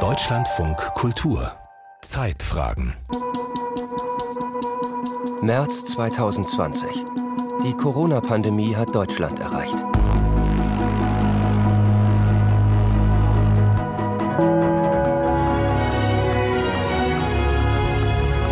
Deutschlandfunk 0.00 0.76
Kultur 0.96 1.50
Zeitfragen 2.02 2.92
März 5.40 5.86
2020. 5.86 7.04
Die 7.64 7.72
Corona-Pandemie 7.72 8.76
hat 8.76 8.94
Deutschland 8.94 9.40
erreicht. 9.40 9.82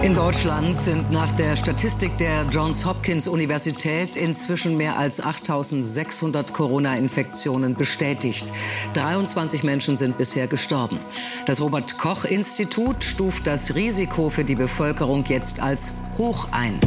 In 0.04 0.14
Deutschland 0.14 0.76
sind 0.76 1.10
nach 1.10 1.32
der 1.32 1.56
Statistik 1.56 2.18
der 2.18 2.44
Johns 2.50 2.84
Hopkins 2.84 3.26
Universität 3.26 4.16
inzwischen 4.16 4.76
mehr 4.76 4.98
als 4.98 5.18
8600 5.18 6.52
Corona-Infektionen 6.52 7.74
bestätigt. 7.74 8.52
23 8.92 9.62
Menschen 9.62 9.96
sind 9.96 10.18
bisher 10.18 10.46
gestorben. 10.46 10.98
Das 11.46 11.62
Robert 11.62 11.96
Koch 11.96 12.26
Institut 12.26 13.02
stuft 13.02 13.46
das 13.46 13.76
Risiko 13.76 14.28
für 14.28 14.44
die 14.44 14.56
Bevölkerung 14.56 15.24
jetzt 15.24 15.60
als 15.60 15.90
hoch 16.18 16.48
ein. 16.52 16.78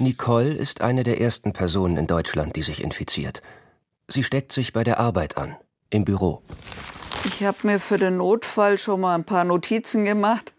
Nicole 0.00 0.54
ist 0.54 0.80
eine 0.80 1.04
der 1.04 1.20
ersten 1.20 1.52
Personen 1.52 1.98
in 1.98 2.08
Deutschland, 2.08 2.56
die 2.56 2.62
sich 2.62 2.82
infiziert. 2.82 3.42
Sie 4.12 4.24
steckt 4.24 4.50
sich 4.50 4.72
bei 4.72 4.82
der 4.82 4.98
Arbeit 4.98 5.36
an, 5.36 5.56
im 5.88 6.04
Büro. 6.04 6.42
Ich 7.24 7.44
habe 7.44 7.58
mir 7.62 7.78
für 7.78 7.96
den 7.96 8.16
Notfall 8.16 8.76
schon 8.76 9.02
mal 9.02 9.14
ein 9.14 9.22
paar 9.22 9.44
Notizen 9.44 10.04
gemacht, 10.04 10.52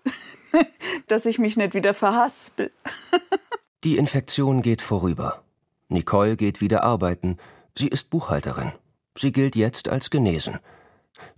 dass 1.08 1.26
ich 1.26 1.38
mich 1.38 1.58
nicht 1.58 1.74
wieder 1.74 1.94
verhaspel. 1.94 2.72
Die 3.84 3.98
Infektion 3.98 4.62
geht 4.62 4.82
vorüber. 4.82 5.44
Nicole 5.90 6.38
geht 6.38 6.62
wieder 6.62 6.84
arbeiten. 6.84 7.38
Sie 7.78 7.90
ist 7.90 8.10
Buchhalterin. 8.10 8.72
Sie 9.18 9.34
gilt 9.34 9.58
jetzt 9.58 9.90
als 9.90 10.10
genesen. 10.10 10.60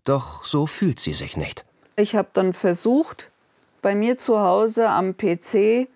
Doch 0.03 0.43
so 0.43 0.67
fühlt 0.67 0.99
sie 0.99 1.13
sich 1.13 1.35
nicht. 1.35 1.65
Ich 1.95 2.15
habe 2.15 2.29
dann 2.33 2.53
versucht, 2.53 3.31
bei 3.81 3.95
mir 3.95 4.19
zu 4.19 4.39
Hause 4.39 4.89
am 4.89 5.17
PC 5.17 5.87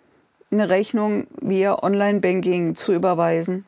eine 0.50 0.70
Rechnung 0.70 1.28
via 1.42 1.84
Online-Banking 1.84 2.74
zu 2.74 2.94
überweisen. 2.94 3.67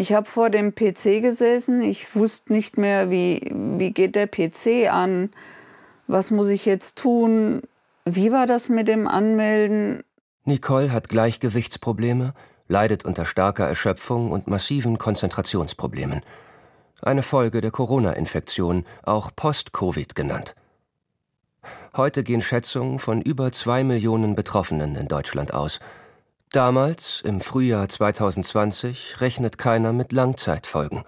Ich 0.00 0.12
habe 0.12 0.26
vor 0.26 0.48
dem 0.48 0.76
PC 0.76 1.20
gesessen. 1.20 1.82
Ich 1.82 2.14
wusste 2.14 2.52
nicht 2.52 2.78
mehr, 2.78 3.10
wie, 3.10 3.50
wie 3.52 3.90
geht 3.90 4.14
der 4.14 4.28
PC 4.28 4.88
an? 4.88 5.30
Was 6.06 6.30
muss 6.30 6.48
ich 6.50 6.66
jetzt 6.66 6.98
tun? 6.98 7.62
Wie 8.04 8.30
war 8.30 8.46
das 8.46 8.68
mit 8.68 8.86
dem 8.86 9.08
Anmelden? 9.08 10.04
Nicole 10.44 10.92
hat 10.92 11.08
Gleichgewichtsprobleme, 11.08 12.32
leidet 12.68 13.04
unter 13.04 13.24
starker 13.24 13.66
Erschöpfung 13.66 14.30
und 14.30 14.46
massiven 14.46 14.98
Konzentrationsproblemen. 14.98 16.22
Eine 17.02 17.24
Folge 17.24 17.60
der 17.60 17.72
Corona-Infektion, 17.72 18.86
auch 19.02 19.32
Post-Covid 19.34 20.14
genannt. 20.14 20.54
Heute 21.96 22.22
gehen 22.22 22.40
Schätzungen 22.40 23.00
von 23.00 23.20
über 23.20 23.50
zwei 23.50 23.82
Millionen 23.82 24.36
Betroffenen 24.36 24.94
in 24.94 25.08
Deutschland 25.08 25.52
aus– 25.52 25.80
Damals, 26.52 27.20
im 27.26 27.42
Frühjahr 27.42 27.90
2020, 27.90 29.20
rechnet 29.20 29.58
keiner 29.58 29.92
mit 29.92 30.12
Langzeitfolgen. 30.12 31.04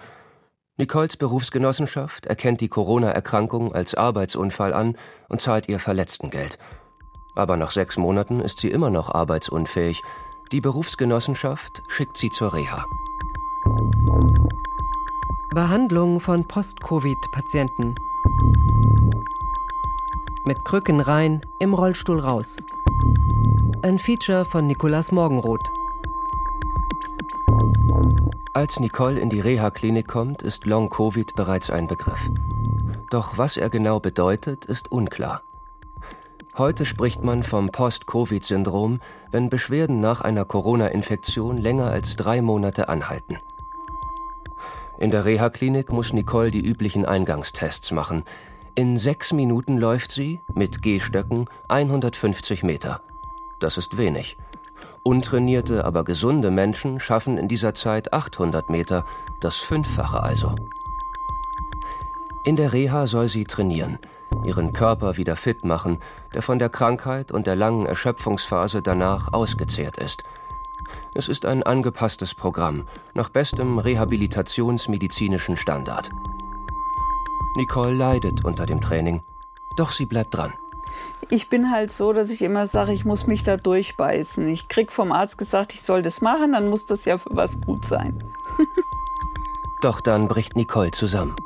Nicoles 0.76 1.16
Berufsgenossenschaft 1.16 2.26
erkennt 2.26 2.60
die 2.60 2.68
Corona-Erkrankung 2.68 3.74
als 3.74 3.94
Arbeitsunfall 3.94 4.74
an 4.74 4.98
und 5.30 5.40
zahlt 5.40 5.66
ihr 5.70 5.78
Verletztengeld. 5.78 6.58
Aber 7.34 7.56
nach 7.56 7.70
sechs 7.70 7.96
Monaten 7.96 8.40
ist 8.40 8.60
sie 8.60 8.70
immer 8.70 8.90
noch 8.90 9.14
arbeitsunfähig. 9.14 10.02
Die 10.52 10.60
Berufsgenossenschaft 10.60 11.84
schickt 11.88 12.18
sie 12.18 12.28
zur 12.28 12.52
Reha. 12.52 12.84
Behandlung 15.54 16.20
von 16.20 16.46
Post-Covid-Patienten. 16.46 17.94
Mit 20.46 20.66
Krücken 20.66 21.00
rein, 21.00 21.40
im 21.58 21.72
Rollstuhl 21.72 22.20
raus. 22.20 22.58
Ein 23.82 23.98
Feature 23.98 24.44
von 24.44 24.66
Nikolaus 24.66 25.10
Morgenroth. 25.10 25.70
Als 28.52 28.78
Nicole 28.78 29.18
in 29.18 29.30
die 29.30 29.40
Reha-Klinik 29.40 30.06
kommt, 30.06 30.42
ist 30.42 30.66
Long-Covid 30.66 31.34
bereits 31.34 31.70
ein 31.70 31.86
Begriff. 31.86 32.30
Doch 33.08 33.38
was 33.38 33.56
er 33.56 33.70
genau 33.70 33.98
bedeutet, 33.98 34.66
ist 34.66 34.92
unklar. 34.92 35.40
Heute 36.58 36.84
spricht 36.84 37.24
man 37.24 37.42
vom 37.42 37.70
Post-Covid-Syndrom, 37.70 39.00
wenn 39.30 39.48
Beschwerden 39.48 40.00
nach 40.00 40.20
einer 40.20 40.44
Corona-Infektion 40.44 41.56
länger 41.56 41.90
als 41.90 42.16
drei 42.16 42.42
Monate 42.42 42.90
anhalten. 42.90 43.38
In 44.98 45.10
der 45.10 45.24
Reha-Klinik 45.24 45.90
muss 45.90 46.12
Nicole 46.12 46.50
die 46.50 46.64
üblichen 46.66 47.06
Eingangstests 47.06 47.92
machen. 47.92 48.24
In 48.74 48.98
sechs 48.98 49.32
Minuten 49.32 49.78
läuft 49.78 50.12
sie, 50.12 50.42
mit 50.52 50.82
Gehstöcken, 50.82 51.46
150 51.68 52.62
Meter. 52.62 53.00
Das 53.60 53.76
ist 53.76 53.98
wenig. 53.98 54.36
Untrainierte, 55.02 55.84
aber 55.84 56.02
gesunde 56.04 56.50
Menschen 56.50 56.98
schaffen 56.98 57.38
in 57.38 57.46
dieser 57.46 57.74
Zeit 57.74 58.12
800 58.12 58.70
Meter, 58.70 59.04
das 59.38 59.58
Fünffache 59.58 60.22
also. 60.22 60.54
In 62.44 62.56
der 62.56 62.72
Reha 62.72 63.06
soll 63.06 63.28
sie 63.28 63.44
trainieren, 63.44 63.98
ihren 64.46 64.72
Körper 64.72 65.18
wieder 65.18 65.36
fit 65.36 65.64
machen, 65.64 66.00
der 66.32 66.42
von 66.42 66.58
der 66.58 66.70
Krankheit 66.70 67.32
und 67.32 67.46
der 67.46 67.56
langen 67.56 67.86
Erschöpfungsphase 67.86 68.82
danach 68.82 69.32
ausgezehrt 69.32 69.98
ist. 69.98 70.24
Es 71.14 71.28
ist 71.28 71.44
ein 71.44 71.62
angepasstes 71.62 72.34
Programm, 72.34 72.86
nach 73.12 73.28
bestem 73.28 73.78
rehabilitationsmedizinischen 73.78 75.56
Standard. 75.56 76.10
Nicole 77.56 77.94
leidet 77.94 78.44
unter 78.44 78.64
dem 78.64 78.80
Training, 78.80 79.22
doch 79.76 79.92
sie 79.92 80.06
bleibt 80.06 80.34
dran 80.34 80.54
ich 81.30 81.48
bin 81.48 81.70
halt 81.70 81.92
so, 81.92 82.12
dass 82.12 82.30
ich 82.30 82.42
immer 82.42 82.66
sage, 82.66 82.92
ich 82.92 83.04
muss 83.04 83.26
mich 83.26 83.42
da 83.44 83.56
durchbeißen. 83.56 84.48
Ich 84.48 84.68
krieg 84.68 84.90
vom 84.90 85.12
Arzt 85.12 85.38
gesagt, 85.38 85.72
ich 85.72 85.82
soll 85.82 86.02
das 86.02 86.20
machen, 86.20 86.52
dann 86.52 86.68
muss 86.68 86.86
das 86.86 87.04
ja 87.04 87.18
für 87.18 87.30
was 87.30 87.60
gut 87.60 87.84
sein. 87.84 88.18
Doch 89.80 90.00
dann 90.00 90.28
bricht 90.28 90.56
Nicole 90.56 90.90
zusammen. 90.90 91.36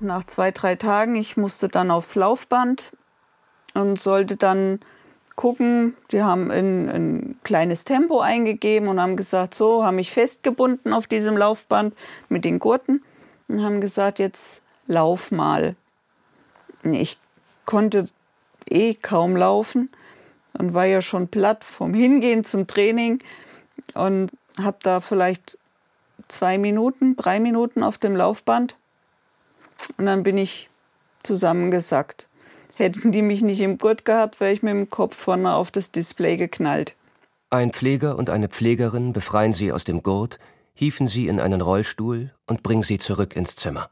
Nach 0.00 0.24
zwei, 0.24 0.50
drei 0.50 0.74
Tagen, 0.74 1.14
ich 1.14 1.36
musste 1.36 1.68
dann 1.68 1.90
aufs 1.90 2.14
Laufband 2.14 2.92
und 3.74 4.00
sollte 4.00 4.36
dann 4.36 4.80
gucken. 5.36 5.96
Die 6.10 6.22
haben 6.22 6.50
ein, 6.50 6.88
ein 6.88 7.40
kleines 7.44 7.84
Tempo 7.84 8.20
eingegeben 8.20 8.88
und 8.88 9.00
haben 9.00 9.16
gesagt, 9.16 9.54
so, 9.54 9.84
haben 9.84 9.96
mich 9.96 10.10
festgebunden 10.10 10.92
auf 10.92 11.06
diesem 11.06 11.36
Laufband 11.36 11.94
mit 12.28 12.44
den 12.44 12.58
Gurten 12.58 13.02
und 13.48 13.62
haben 13.62 13.80
gesagt, 13.80 14.18
jetzt 14.18 14.62
lauf 14.86 15.30
mal. 15.30 15.76
Ich 16.82 17.18
konnte 17.66 18.06
eh 18.68 18.94
kaum 18.94 19.36
laufen 19.36 19.90
und 20.58 20.74
war 20.74 20.86
ja 20.86 21.02
schon 21.02 21.28
platt 21.28 21.64
vom 21.64 21.92
Hingehen 21.94 22.44
zum 22.44 22.66
Training 22.66 23.22
und 23.94 24.30
habe 24.60 24.78
da 24.82 25.00
vielleicht 25.00 25.58
zwei 26.28 26.58
Minuten, 26.58 27.16
drei 27.16 27.40
Minuten 27.40 27.82
auf 27.82 27.98
dem 27.98 28.16
Laufband 28.16 28.76
und 29.98 30.06
dann 30.06 30.22
bin 30.22 30.38
ich 30.38 30.70
zusammengesackt. 31.22 32.28
Hätten 32.74 33.12
die 33.12 33.22
mich 33.22 33.42
nicht 33.42 33.60
im 33.60 33.78
Gurt 33.78 34.04
gehabt, 34.04 34.40
wäre 34.40 34.52
ich 34.52 34.62
mit 34.62 34.72
dem 34.72 34.90
Kopf 34.90 35.16
vorne 35.16 35.54
auf 35.54 35.70
das 35.70 35.92
Display 35.92 36.36
geknallt. 36.36 36.94
Ein 37.48 37.72
Pfleger 37.72 38.18
und 38.18 38.28
eine 38.28 38.48
Pflegerin 38.48 39.12
befreien 39.12 39.52
sie 39.52 39.72
aus 39.72 39.84
dem 39.84 40.02
Gurt, 40.02 40.38
hieven 40.74 41.08
sie 41.08 41.28
in 41.28 41.40
einen 41.40 41.60
Rollstuhl 41.60 42.34
und 42.46 42.62
bringen 42.62 42.82
sie 42.82 42.98
zurück 42.98 43.34
ins 43.34 43.56
Zimmer. 43.56 43.88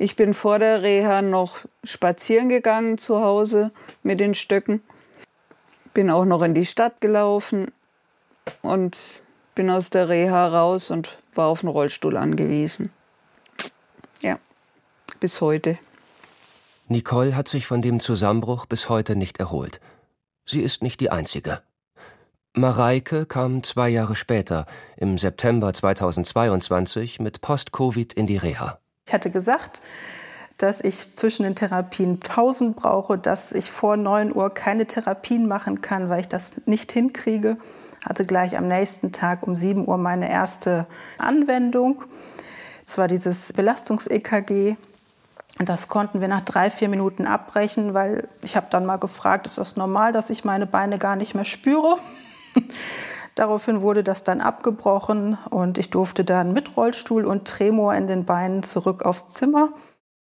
Ich 0.00 0.14
bin 0.14 0.32
vor 0.32 0.60
der 0.60 0.82
Reha 0.82 1.22
noch 1.22 1.58
spazieren 1.82 2.48
gegangen 2.48 2.98
zu 2.98 3.20
Hause 3.20 3.72
mit 4.04 4.20
den 4.20 4.36
Stöcken. 4.36 4.80
Bin 5.92 6.08
auch 6.08 6.24
noch 6.24 6.42
in 6.42 6.54
die 6.54 6.66
Stadt 6.66 7.00
gelaufen 7.00 7.72
und 8.62 8.96
bin 9.56 9.68
aus 9.70 9.90
der 9.90 10.08
Reha 10.08 10.46
raus 10.46 10.92
und 10.92 11.18
war 11.34 11.48
auf 11.48 11.60
den 11.60 11.68
Rollstuhl 11.68 12.16
angewiesen. 12.16 12.92
Ja, 14.20 14.38
bis 15.18 15.40
heute. 15.40 15.78
Nicole 16.86 17.34
hat 17.34 17.48
sich 17.48 17.66
von 17.66 17.82
dem 17.82 17.98
Zusammenbruch 17.98 18.66
bis 18.66 18.88
heute 18.88 19.16
nicht 19.16 19.40
erholt. 19.40 19.80
Sie 20.46 20.62
ist 20.62 20.80
nicht 20.80 21.00
die 21.00 21.10
Einzige. 21.10 21.60
Mareike 22.54 23.26
kam 23.26 23.64
zwei 23.64 23.88
Jahre 23.88 24.14
später, 24.14 24.66
im 24.96 25.18
September 25.18 25.74
2022, 25.74 27.18
mit 27.18 27.40
Post-Covid 27.40 28.12
in 28.12 28.28
die 28.28 28.36
Reha. 28.36 28.78
Ich 29.08 29.14
hatte 29.14 29.30
gesagt, 29.30 29.80
dass 30.58 30.82
ich 30.82 31.16
zwischen 31.16 31.44
den 31.44 31.54
Therapien 31.54 32.20
Pausen 32.20 32.74
brauche, 32.74 33.16
dass 33.16 33.52
ich 33.52 33.70
vor 33.70 33.96
9 33.96 34.36
Uhr 34.36 34.52
keine 34.52 34.84
Therapien 34.84 35.48
machen 35.48 35.80
kann, 35.80 36.10
weil 36.10 36.20
ich 36.20 36.28
das 36.28 36.50
nicht 36.66 36.92
hinkriege. 36.92 37.56
Hatte 38.06 38.26
gleich 38.26 38.58
am 38.58 38.68
nächsten 38.68 39.10
Tag 39.10 39.46
um 39.46 39.56
7 39.56 39.88
Uhr 39.88 39.96
meine 39.96 40.30
erste 40.30 40.84
Anwendung. 41.16 42.04
Es 42.86 42.98
war 42.98 43.08
dieses 43.08 43.54
Belastungs-EKG. 43.54 44.76
Das 45.58 45.88
konnten 45.88 46.20
wir 46.20 46.28
nach 46.28 46.42
drei, 46.42 46.70
vier 46.70 46.90
Minuten 46.90 47.26
abbrechen, 47.26 47.94
weil 47.94 48.28
ich 48.42 48.56
habe 48.56 48.66
dann 48.68 48.84
mal 48.84 48.98
gefragt, 48.98 49.46
ist 49.46 49.56
das 49.56 49.76
normal, 49.76 50.12
dass 50.12 50.28
ich 50.28 50.44
meine 50.44 50.66
Beine 50.66 50.98
gar 50.98 51.16
nicht 51.16 51.34
mehr 51.34 51.46
spüre? 51.46 51.98
Daraufhin 53.38 53.82
wurde 53.82 54.02
das 54.02 54.24
dann 54.24 54.40
abgebrochen 54.40 55.38
und 55.48 55.78
ich 55.78 55.90
durfte 55.90 56.24
dann 56.24 56.52
mit 56.52 56.76
Rollstuhl 56.76 57.24
und 57.24 57.46
Tremor 57.46 57.94
in 57.94 58.08
den 58.08 58.24
Beinen 58.24 58.64
zurück 58.64 59.04
aufs 59.04 59.28
Zimmer. 59.28 59.68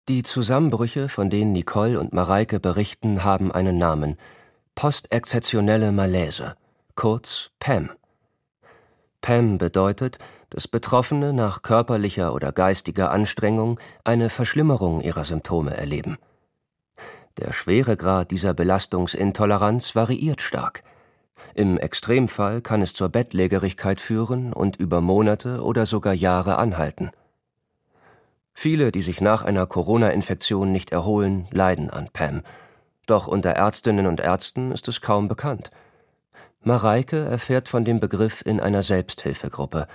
Die 0.08 0.22
Zusammenbrüche, 0.22 1.10
von 1.10 1.32
denen 1.32 1.52
Nicole 1.52 2.00
und 2.00 2.14
Mareike 2.14 2.60
berichten, 2.60 3.24
haben 3.24 3.52
einen 3.52 3.80
Namen. 3.80 4.18
Postexzeptionelle 4.76 5.92
Malaise, 5.92 6.58
kurz 6.94 7.50
PAM. 7.58 7.90
PAM 9.22 9.58
bedeutet, 9.58 10.20
dass 10.52 10.68
Betroffene 10.68 11.34
nach 11.34 11.64
körperlicher 11.64 12.36
oder 12.36 12.52
geistiger 12.52 13.10
Anstrengung 13.10 13.80
eine 14.04 14.30
Verschlimmerung 14.30 15.02
ihrer 15.02 15.24
Symptome 15.24 15.76
erleben. 15.76 16.18
Der 17.40 17.52
Schweregrad 17.52 18.30
dieser 18.30 18.54
Belastungsintoleranz 18.54 19.96
variiert 19.96 20.44
stark. 20.44 20.84
Im 21.54 21.78
Extremfall 21.78 22.62
kann 22.62 22.82
es 22.82 22.94
zur 22.94 23.10
Bettlägerigkeit 23.10 24.02
führen 24.02 24.54
und 24.54 24.76
über 24.76 25.02
Monate 25.02 25.64
oder 25.64 25.86
sogar 25.86 26.14
Jahre 26.14 26.58
anhalten. 26.58 27.12
Viele, 28.54 28.92
die 28.92 29.02
sich 29.02 29.22
nach 29.22 29.46
einer 29.46 29.68
Corona-Infektion 29.68 30.72
nicht 30.72 30.92
erholen, 30.92 31.48
leiden 31.52 31.90
an 31.90 32.10
PAM. 32.12 32.42
Doch 33.06 33.28
unter 33.28 33.52
Ärztinnen 33.52 34.08
und 34.08 34.20
Ärzten 34.20 34.72
ist 34.72 34.88
es 34.88 35.02
kaum 35.02 35.28
bekannt. 35.28 35.72
Mareike 36.62 37.24
erfährt 37.24 37.70
von 37.70 37.86
dem 37.86 38.00
Begriff 38.00 38.42
in 38.46 38.60
einer 38.60 38.84
Selbsthilfegruppe. 38.84 39.88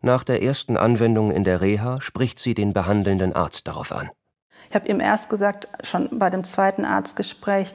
Nach 0.00 0.24
der 0.24 0.42
ersten 0.42 0.76
Anwendung 0.76 1.30
in 1.30 1.44
der 1.44 1.60
Reha 1.60 2.00
spricht 2.00 2.38
sie 2.38 2.54
den 2.54 2.72
behandelnden 2.72 3.34
Arzt 3.34 3.66
darauf 3.66 3.92
an. 3.92 4.10
Ich 4.68 4.74
habe 4.74 4.88
ihm 4.88 5.00
erst 5.00 5.28
gesagt, 5.30 5.68
schon 5.82 6.18
bei 6.18 6.28
dem 6.28 6.44
zweiten 6.44 6.84
Arztgespräch, 6.84 7.74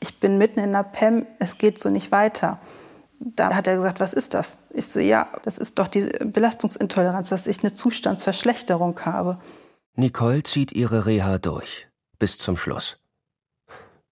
ich 0.00 0.20
bin 0.20 0.38
mitten 0.38 0.60
in 0.60 0.72
der 0.72 0.84
PEM, 0.84 1.26
es 1.38 1.58
geht 1.58 1.80
so 1.80 1.90
nicht 1.90 2.12
weiter. 2.12 2.58
Da 3.20 3.54
hat 3.54 3.66
er 3.66 3.76
gesagt, 3.76 4.00
was 4.00 4.12
ist 4.12 4.34
das? 4.34 4.56
Ich 4.70 4.86
so, 4.86 5.00
ja, 5.00 5.28
das 5.42 5.58
ist 5.58 5.78
doch 5.78 5.88
die 5.88 6.02
Belastungsintoleranz, 6.02 7.30
dass 7.30 7.46
ich 7.46 7.60
eine 7.62 7.74
Zustandsverschlechterung 7.74 9.00
habe. 9.00 9.38
Nicole 9.96 10.44
zieht 10.44 10.70
ihre 10.72 11.06
Reha 11.06 11.38
durch, 11.38 11.88
bis 12.18 12.38
zum 12.38 12.56
Schluss. 12.56 12.98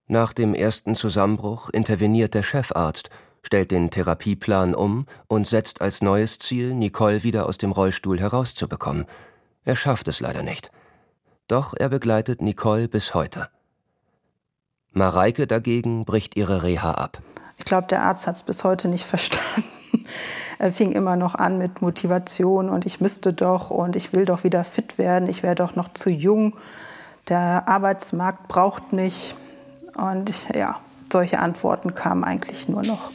Nach 0.09 0.33
dem 0.33 0.55
ersten 0.55 0.97
Zusammenbruch 0.97 1.71
interveniert 1.71 2.35
der 2.35 2.43
Chefarzt, 2.43 3.11
stellt 3.43 3.71
den 3.71 3.91
Therapieplan 3.91 4.75
um 4.75 5.07
und 5.29 5.47
setzt 5.47 5.81
als 5.81 6.03
neues 6.03 6.39
Ziel, 6.41 6.75
Nicole 6.75 7.23
wieder 7.23 7.47
aus 7.47 7.59
dem 7.59 7.71
Rollstuhl 7.71 8.19
herauszubekommen. 8.19 9.07
Er 9.65 9.77
schafft 9.77 10.09
es 10.09 10.19
leider 10.19 10.43
nicht. 10.43 10.73
Doch 11.47 11.75
er 11.75 11.89
begleitet 11.89 12.43
Nicole 12.43 12.89
bis 12.89 13.15
heute. 13.15 13.49
Mareike 14.97 15.47
dagegen 15.47 16.07
bricht 16.07 16.37
ihre 16.37 16.63
Reha 16.63 16.93
ab. 16.93 17.19
Ich 17.59 17.67
glaube, 17.67 17.87
der 17.87 18.03
Arzt 18.03 18.27
hat 18.27 18.37
es 18.37 18.43
bis 18.43 18.65
heute 18.65 18.89
nicht 18.89 19.05
verstanden. 19.07 19.65
er 20.59 20.73
fing 20.73 20.93
immer 20.93 21.17
noch 21.17 21.35
an 21.35 21.59
mit 21.59 21.83
Motivation 21.83 22.71
und 22.71 22.87
ich 22.87 23.01
müsste 23.01 23.33
doch 23.33 23.71
und 23.71 23.95
ich 23.95 24.13
will 24.13 24.25
doch 24.25 24.43
wieder 24.43 24.65
fit 24.65 24.97
werden, 24.97 25.29
ich 25.29 25.43
wäre 25.43 25.55
doch 25.55 25.77
noch 25.77 25.93
zu 25.93 26.09
jung, 26.09 26.57
der 27.29 27.69
Arbeitsmarkt 27.69 28.49
braucht 28.49 28.93
mich. 28.93 29.35
Und 29.97 30.33
ja, 30.55 30.77
solche 31.13 31.39
Antworten 31.39 31.95
kamen 31.95 32.25
eigentlich 32.25 32.69
nur 32.69 32.83
noch. 32.83 33.11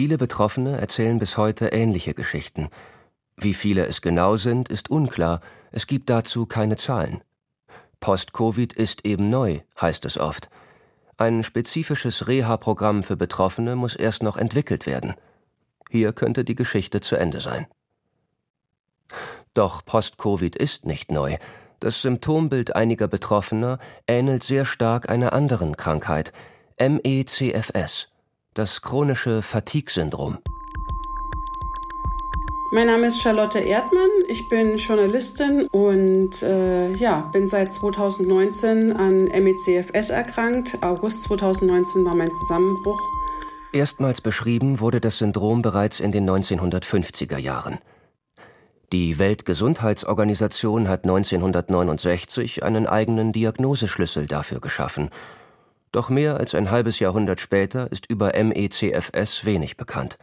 Viele 0.00 0.16
Betroffene 0.16 0.80
erzählen 0.80 1.18
bis 1.18 1.36
heute 1.36 1.66
ähnliche 1.66 2.14
Geschichten. 2.14 2.70
Wie 3.36 3.52
viele 3.52 3.84
es 3.84 4.00
genau 4.00 4.38
sind, 4.38 4.70
ist 4.70 4.88
unklar, 4.90 5.42
es 5.72 5.86
gibt 5.86 6.08
dazu 6.08 6.46
keine 6.46 6.78
Zahlen. 6.78 7.20
Post-Covid 8.00 8.72
ist 8.72 9.04
eben 9.04 9.28
neu, 9.28 9.60
heißt 9.78 10.06
es 10.06 10.16
oft. 10.16 10.48
Ein 11.18 11.44
spezifisches 11.44 12.28
Reha-Programm 12.28 13.02
für 13.02 13.18
Betroffene 13.18 13.76
muss 13.76 13.94
erst 13.94 14.22
noch 14.22 14.38
entwickelt 14.38 14.86
werden. 14.86 15.16
Hier 15.90 16.14
könnte 16.14 16.44
die 16.44 16.54
Geschichte 16.54 17.02
zu 17.02 17.16
Ende 17.16 17.42
sein. 17.42 17.66
Doch 19.52 19.84
Post-Covid 19.84 20.56
ist 20.56 20.86
nicht 20.86 21.12
neu. 21.12 21.36
Das 21.78 22.00
Symptombild 22.00 22.74
einiger 22.74 23.06
Betroffener 23.06 23.78
ähnelt 24.06 24.44
sehr 24.44 24.64
stark 24.64 25.10
einer 25.10 25.34
anderen 25.34 25.76
Krankheit, 25.76 26.32
MECFS 26.78 28.10
das 28.54 28.82
chronische 28.82 29.42
Fatigue-Syndrom. 29.42 30.38
Mein 32.72 32.86
Name 32.86 33.06
ist 33.08 33.20
Charlotte 33.20 33.58
Erdmann, 33.58 34.08
ich 34.28 34.46
bin 34.48 34.76
Journalistin 34.76 35.66
und 35.72 36.42
äh, 36.42 36.92
ja, 36.92 37.28
bin 37.32 37.46
seit 37.46 37.72
2019 37.72 38.96
an 38.96 39.24
MECFS 39.24 40.10
erkrankt. 40.10 40.78
August 40.82 41.24
2019 41.24 42.04
war 42.04 42.14
mein 42.14 42.32
Zusammenbruch. 42.32 43.00
Erstmals 43.72 44.20
beschrieben 44.20 44.80
wurde 44.80 45.00
das 45.00 45.18
Syndrom 45.18 45.62
bereits 45.62 46.00
in 46.00 46.12
den 46.12 46.28
1950er 46.28 47.38
Jahren. 47.38 47.78
Die 48.92 49.20
Weltgesundheitsorganisation 49.20 50.88
hat 50.88 51.04
1969 51.04 52.64
einen 52.64 52.86
eigenen 52.86 53.32
Diagnoseschlüssel 53.32 54.26
dafür 54.26 54.60
geschaffen 54.60 55.10
doch 55.92 56.08
mehr 56.08 56.36
als 56.36 56.54
ein 56.54 56.70
halbes 56.70 56.98
Jahrhundert 56.98 57.40
später 57.40 57.90
ist 57.90 58.06
über 58.06 58.32
MECFS 58.34 59.44
wenig 59.44 59.76
bekannt. 59.76 60.18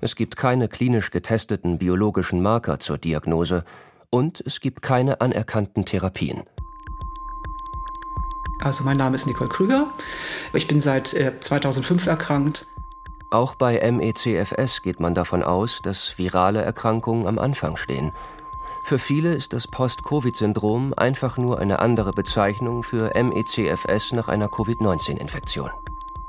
Es 0.00 0.16
gibt 0.16 0.36
keine 0.36 0.68
klinisch 0.68 1.10
getesteten 1.10 1.78
biologischen 1.78 2.42
Marker 2.42 2.80
zur 2.80 2.98
Diagnose 2.98 3.64
und 4.10 4.42
es 4.46 4.60
gibt 4.60 4.82
keine 4.82 5.20
anerkannten 5.20 5.84
Therapien. 5.84 6.44
Also 8.62 8.84
mein 8.84 8.96
Name 8.96 9.14
ist 9.14 9.26
Nicole 9.26 9.50
Krüger. 9.50 9.92
Ich 10.54 10.66
bin 10.66 10.80
seit 10.80 11.08
2005 11.40 12.06
äh, 12.06 12.10
erkrankt. 12.10 12.66
Auch 13.30 13.54
bei 13.54 13.78
MECFS 13.90 14.82
geht 14.82 15.00
man 15.00 15.14
davon 15.14 15.42
aus, 15.42 15.80
dass 15.82 16.16
virale 16.18 16.62
Erkrankungen 16.62 17.26
am 17.26 17.38
Anfang 17.38 17.76
stehen. 17.76 18.12
Für 18.86 19.00
viele 19.00 19.34
ist 19.34 19.52
das 19.52 19.66
Post-Covid-Syndrom 19.66 20.94
einfach 20.96 21.38
nur 21.38 21.58
eine 21.58 21.80
andere 21.80 22.12
Bezeichnung 22.12 22.84
für 22.84 23.10
MECFS 23.20 24.12
nach 24.12 24.28
einer 24.28 24.46
Covid-19-Infektion. 24.46 25.70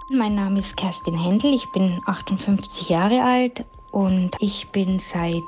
Mein 0.09 0.33
Name 0.33 0.61
ist 0.61 0.75
Kerstin 0.75 1.15
Händel, 1.15 1.53
ich 1.53 1.71
bin 1.71 2.01
58 2.07 2.89
Jahre 2.89 3.23
alt 3.23 3.63
und 3.91 4.31
ich 4.39 4.71
bin 4.71 4.97
seit 4.97 5.43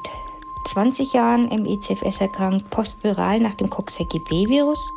20 0.65 1.13
Jahren 1.13 1.49
MECFS 1.49 2.21
erkrankt, 2.21 2.69
postviral 2.69 3.39
nach 3.39 3.55
dem 3.55 3.71
Coxsackie-B-Virus. 3.71 4.93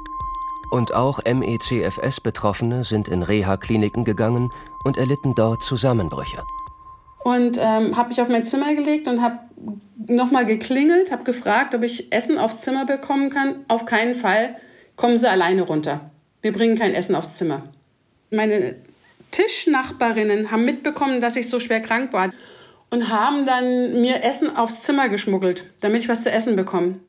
Und 0.71 0.93
auch 0.93 1.21
MECFS-Betroffene 1.25 2.85
sind 2.85 3.09
in 3.09 3.23
Reha-Kliniken 3.23 4.05
gegangen 4.05 4.51
und 4.85 4.99
erlitten 4.99 5.35
dort 5.35 5.63
Zusammenbrüche 5.63 6.45
und 7.25 7.59
ähm, 7.59 7.97
habe 7.97 8.09
mich 8.09 8.21
auf 8.21 8.29
mein 8.29 8.45
Zimmer 8.45 8.75
gelegt 8.75 9.07
und 9.07 9.23
habe 9.23 9.38
nochmal 10.07 10.47
geklingelt, 10.47 11.12
habe 11.12 11.25
gefragt, 11.25 11.75
ob 11.75 11.83
ich 11.83 12.12
Essen 12.12 12.38
aufs 12.38 12.61
Zimmer 12.61 12.85
bekommen 12.85 13.31
kann. 13.31 13.57
Auf 13.69 13.87
keinen 13.87 14.14
Fall. 14.14 14.57
Kommen 14.97 15.17
Sie 15.17 15.31
alleine 15.31 15.62
runter. 15.62 16.11
Wir 16.43 16.52
bringen 16.52 16.76
kein 16.76 16.95
Essen 16.95 17.14
aufs 17.14 17.35
Zimmer. 17.35 17.62
Meine 18.31 18.76
Tischnachbarinnen 19.31 20.50
haben 20.50 20.64
mitbekommen, 20.64 21.21
dass 21.21 21.37
ich 21.37 21.49
so 21.49 21.61
schwer 21.61 21.81
krank 21.81 22.12
war 22.12 22.31
und 22.91 23.09
haben 23.09 23.47
dann 23.47 24.00
mir 24.00 24.23
Essen 24.23 24.55
aufs 24.55 24.83
Zimmer 24.83 25.09
geschmuggelt, 25.09 25.64
damit 25.81 26.02
ich 26.02 26.09
was 26.09 26.23
zu 26.23 26.31
essen 26.31 26.57
bekomme. 26.57 27.00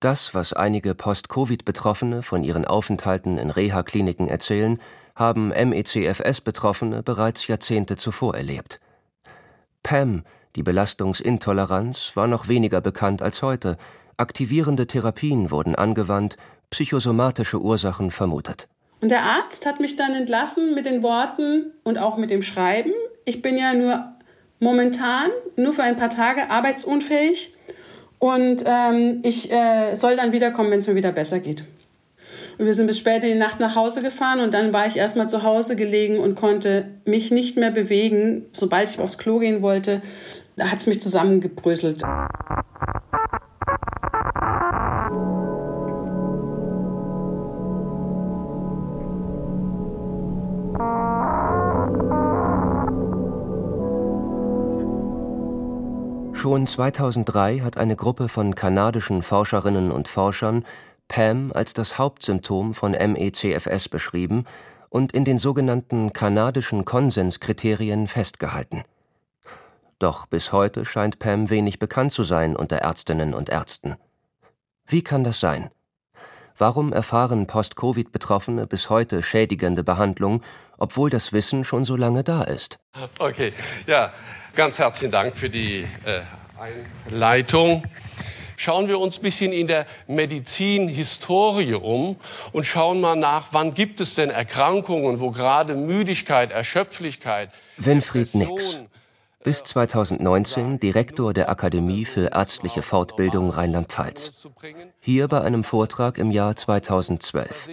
Das, 0.00 0.34
was 0.34 0.52
einige 0.52 0.94
Post-Covid-Betroffene 0.94 2.22
von 2.22 2.44
ihren 2.44 2.64
Aufenthalten 2.64 3.38
in 3.38 3.50
Reha-Kliniken 3.50 4.28
erzählen, 4.28 4.78
haben 5.16 5.48
MECFS-Betroffene 5.48 7.02
bereits 7.02 7.46
Jahrzehnte 7.46 7.96
zuvor 7.96 8.36
erlebt. 8.36 8.80
PAM, 9.84 10.24
die 10.56 10.64
Belastungsintoleranz, 10.64 12.12
war 12.14 12.26
noch 12.26 12.48
weniger 12.48 12.80
bekannt 12.80 13.22
als 13.22 13.42
heute. 13.42 13.76
Aktivierende 14.16 14.88
Therapien 14.88 15.52
wurden 15.52 15.76
angewandt, 15.76 16.36
psychosomatische 16.70 17.60
Ursachen 17.60 18.10
vermutet. 18.10 18.66
Und 19.00 19.10
der 19.10 19.22
Arzt 19.22 19.66
hat 19.66 19.80
mich 19.80 19.94
dann 19.94 20.12
entlassen 20.12 20.74
mit 20.74 20.86
den 20.86 21.02
Worten 21.02 21.72
und 21.84 21.98
auch 21.98 22.16
mit 22.16 22.30
dem 22.30 22.42
Schreiben. 22.42 22.92
Ich 23.24 23.42
bin 23.42 23.56
ja 23.56 23.74
nur 23.74 24.12
momentan, 24.58 25.30
nur 25.56 25.72
für 25.72 25.82
ein 25.82 25.96
paar 25.96 26.10
Tage 26.10 26.50
arbeitsunfähig 26.50 27.54
und 28.18 28.64
ähm, 28.66 29.20
ich 29.22 29.52
äh, 29.52 29.94
soll 29.94 30.16
dann 30.16 30.32
wiederkommen, 30.32 30.70
wenn 30.70 30.78
es 30.78 30.86
mir 30.86 30.94
wieder 30.94 31.12
besser 31.12 31.38
geht. 31.40 31.64
Und 32.58 32.66
wir 32.66 32.74
sind 32.74 32.86
bis 32.86 32.98
spät 32.98 33.24
in 33.24 33.32
die 33.32 33.38
Nacht 33.38 33.58
nach 33.60 33.74
Hause 33.74 34.02
gefahren 34.02 34.40
und 34.40 34.54
dann 34.54 34.72
war 34.72 34.86
ich 34.86 34.96
erstmal 34.96 35.28
zu 35.28 35.42
Hause 35.42 35.76
gelegen 35.76 36.18
und 36.18 36.36
konnte 36.36 36.86
mich 37.04 37.30
nicht 37.30 37.56
mehr 37.56 37.70
bewegen. 37.70 38.46
Sobald 38.52 38.90
ich 38.90 38.98
aufs 39.00 39.18
Klo 39.18 39.38
gehen 39.38 39.60
wollte, 39.62 40.02
hat 40.60 40.78
es 40.78 40.86
mich 40.86 41.02
zusammengebröselt. 41.02 42.02
Schon 56.44 56.66
2003 56.66 57.60
hat 57.60 57.78
eine 57.78 57.96
Gruppe 57.96 58.28
von 58.28 58.54
kanadischen 58.54 59.22
Forscherinnen 59.22 59.90
und 59.90 60.08
Forschern 60.08 60.62
PAM 61.08 61.52
als 61.54 61.74
das 61.74 61.98
Hauptsymptom 61.98 62.74
von 62.74 62.92
ME/CFS 62.92 63.88
beschrieben 63.88 64.44
und 64.88 65.12
in 65.12 65.24
den 65.24 65.38
sogenannten 65.38 66.12
kanadischen 66.12 66.84
Konsenskriterien 66.84 68.06
festgehalten. 68.06 68.84
Doch 69.98 70.26
bis 70.26 70.52
heute 70.52 70.84
scheint 70.84 71.18
PAM 71.18 71.50
wenig 71.50 71.78
bekannt 71.78 72.12
zu 72.12 72.22
sein 72.22 72.56
unter 72.56 72.78
Ärztinnen 72.78 73.34
und 73.34 73.48
Ärzten. 73.48 73.96
Wie 74.86 75.02
kann 75.02 75.24
das 75.24 75.40
sein? 75.40 75.70
Warum 76.56 76.92
erfahren 76.92 77.46
Post-Covid-Betroffene 77.46 78.66
bis 78.66 78.90
heute 78.90 79.22
schädigende 79.22 79.82
Behandlung, 79.82 80.42
obwohl 80.78 81.10
das 81.10 81.32
Wissen 81.32 81.64
schon 81.64 81.84
so 81.84 81.96
lange 81.96 82.22
da 82.22 82.42
ist? 82.42 82.78
Okay, 83.18 83.52
ja, 83.86 84.12
Ganz 84.54 84.78
herzlichen 84.78 85.10
Dank 85.10 85.36
für 85.36 85.50
die 85.50 85.84
äh, 86.04 86.20
Einleitung. 87.10 87.82
Schauen 88.56 88.88
wir 88.88 88.98
uns 88.98 89.18
ein 89.18 89.22
bisschen 89.22 89.52
in 89.52 89.66
der 89.66 89.86
Medizinhistorie 90.06 91.74
um 91.74 92.16
und 92.52 92.64
schauen 92.64 93.00
mal 93.00 93.16
nach, 93.16 93.48
wann 93.52 93.74
gibt 93.74 94.00
es 94.00 94.14
denn 94.14 94.30
Erkrankungen, 94.30 95.20
wo 95.20 95.30
gerade 95.30 95.74
Müdigkeit, 95.74 96.52
Erschöpflichkeit. 96.52 97.50
Winfried 97.76 98.34
Nix, 98.34 98.80
bis 99.44 99.62
2019 99.62 100.80
Direktor 100.80 101.34
der 101.34 101.50
Akademie 101.50 102.06
für 102.06 102.32
ärztliche 102.32 102.82
Fortbildung 102.82 103.50
Rheinland-Pfalz. 103.50 104.48
Hier 105.00 105.28
bei 105.28 105.42
einem 105.42 105.64
Vortrag 105.64 106.16
im 106.16 106.30
Jahr 106.30 106.56
2012. 106.56 107.68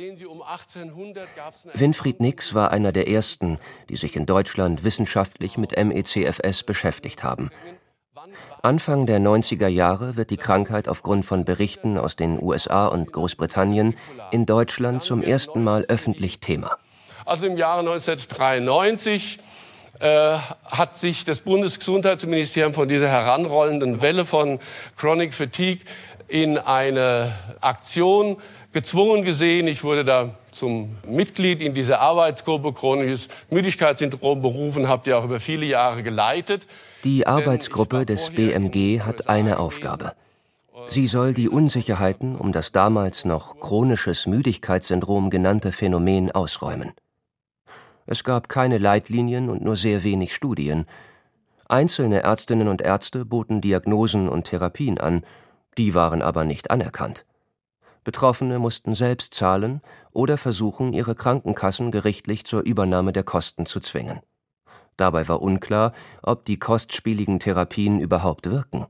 Winfried 1.73 2.19
Nix 2.19 2.53
war 2.53 2.71
einer 2.71 2.91
der 2.91 3.07
ersten, 3.07 3.57
die 3.89 3.95
sich 3.95 4.17
in 4.17 4.25
Deutschland 4.25 4.83
wissenschaftlich 4.83 5.57
mit 5.57 5.77
MECFS 5.77 6.63
beschäftigt 6.63 7.23
haben. 7.23 7.49
Anfang 8.61 9.05
der 9.05 9.19
90er 9.19 9.67
Jahre 9.67 10.15
wird 10.15 10.29
die 10.29 10.37
Krankheit 10.37 10.87
aufgrund 10.87 11.25
von 11.25 11.45
Berichten 11.45 11.97
aus 11.97 12.15
den 12.15 12.41
USA 12.41 12.85
und 12.87 13.11
Großbritannien 13.11 13.95
in 14.31 14.45
Deutschland 14.45 15.01
zum 15.01 15.23
ersten 15.23 15.63
Mal 15.63 15.85
öffentlich 15.87 16.39
Thema. 16.39 16.77
Also 17.25 17.45
im 17.45 17.57
Jahre 17.57 17.79
1993 17.79 19.39
äh, 19.99 20.37
hat 20.65 20.95
sich 20.95 21.25
das 21.25 21.41
Bundesgesundheitsministerium 21.41 22.73
von 22.73 22.87
dieser 22.87 23.07
heranrollenden 23.07 24.01
Welle 24.01 24.25
von 24.25 24.59
Chronic 24.97 25.33
Fatigue 25.33 25.85
in 26.27 26.57
eine 26.57 27.33
Aktion 27.59 28.37
gezwungen 28.73 29.23
gesehen. 29.23 29.67
Ich 29.67 29.83
wurde 29.83 30.03
da 30.03 30.35
zum 30.51 30.97
Mitglied 31.07 31.61
in 31.61 31.73
dieser 31.73 31.99
Arbeitsgruppe 31.99 32.73
chronisches 32.73 33.29
Müdigkeitssyndrom 33.49 34.41
berufen, 34.41 34.87
habe 34.87 35.03
die 35.05 35.13
auch 35.13 35.25
über 35.25 35.39
viele 35.39 35.65
Jahre 35.65 36.03
geleitet. 36.03 36.67
Die 37.03 37.25
Arbeitsgruppe 37.25 38.05
des 38.05 38.29
BMG 38.29 39.01
hat 39.01 39.29
eine 39.29 39.59
Aufgabe. 39.59 40.13
Sie 40.87 41.07
soll 41.07 41.33
die 41.33 41.49
Unsicherheiten 41.49 42.35
um 42.35 42.51
das 42.51 42.71
damals 42.71 43.25
noch 43.25 43.59
chronisches 43.59 44.25
Müdigkeitssyndrom 44.25 45.29
genannte 45.29 45.71
Phänomen 45.71 46.31
ausräumen. 46.31 46.93
Es 48.05 48.23
gab 48.23 48.49
keine 48.49 48.77
Leitlinien 48.77 49.49
und 49.49 49.63
nur 49.63 49.75
sehr 49.75 50.03
wenig 50.03 50.35
Studien. 50.35 50.85
Einzelne 51.69 52.23
Ärztinnen 52.23 52.67
und 52.67 52.81
Ärzte 52.81 53.25
boten 53.25 53.61
Diagnosen 53.61 54.27
und 54.27 54.45
Therapien 54.45 54.97
an, 54.97 55.23
die 55.77 55.93
waren 55.93 56.21
aber 56.21 56.43
nicht 56.43 56.71
anerkannt. 56.71 57.25
Betroffene 58.03 58.57
mussten 58.57 58.95
selbst 58.95 59.33
zahlen 59.33 59.81
oder 60.11 60.37
versuchen, 60.37 60.93
ihre 60.93 61.15
Krankenkassen 61.15 61.91
gerichtlich 61.91 62.45
zur 62.45 62.61
Übernahme 62.61 63.13
der 63.13 63.23
Kosten 63.23 63.65
zu 63.65 63.79
zwingen. 63.79 64.21
Dabei 64.97 65.27
war 65.27 65.41
unklar, 65.41 65.93
ob 66.21 66.45
die 66.45 66.59
kostspieligen 66.59 67.39
Therapien 67.39 67.99
überhaupt 67.99 68.49
wirken. 68.49 68.87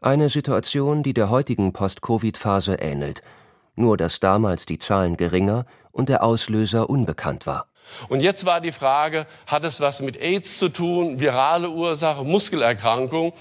Eine 0.00 0.28
Situation, 0.28 1.02
die 1.02 1.14
der 1.14 1.30
heutigen 1.30 1.72
Post-Covid-Phase 1.72 2.74
ähnelt, 2.74 3.22
nur 3.74 3.96
dass 3.96 4.20
damals 4.20 4.66
die 4.66 4.78
Zahlen 4.78 5.16
geringer 5.16 5.66
und 5.90 6.08
der 6.08 6.22
Auslöser 6.22 6.88
unbekannt 6.88 7.46
war. 7.46 7.68
Und 8.08 8.20
jetzt 8.20 8.44
war 8.44 8.60
die 8.60 8.72
Frage, 8.72 9.26
hat 9.46 9.64
es 9.64 9.80
was 9.80 10.00
mit 10.00 10.16
AIDS 10.16 10.58
zu 10.58 10.68
tun, 10.68 11.20
virale 11.20 11.70
Ursache, 11.70 12.24
Muskelerkrankung, 12.24 13.32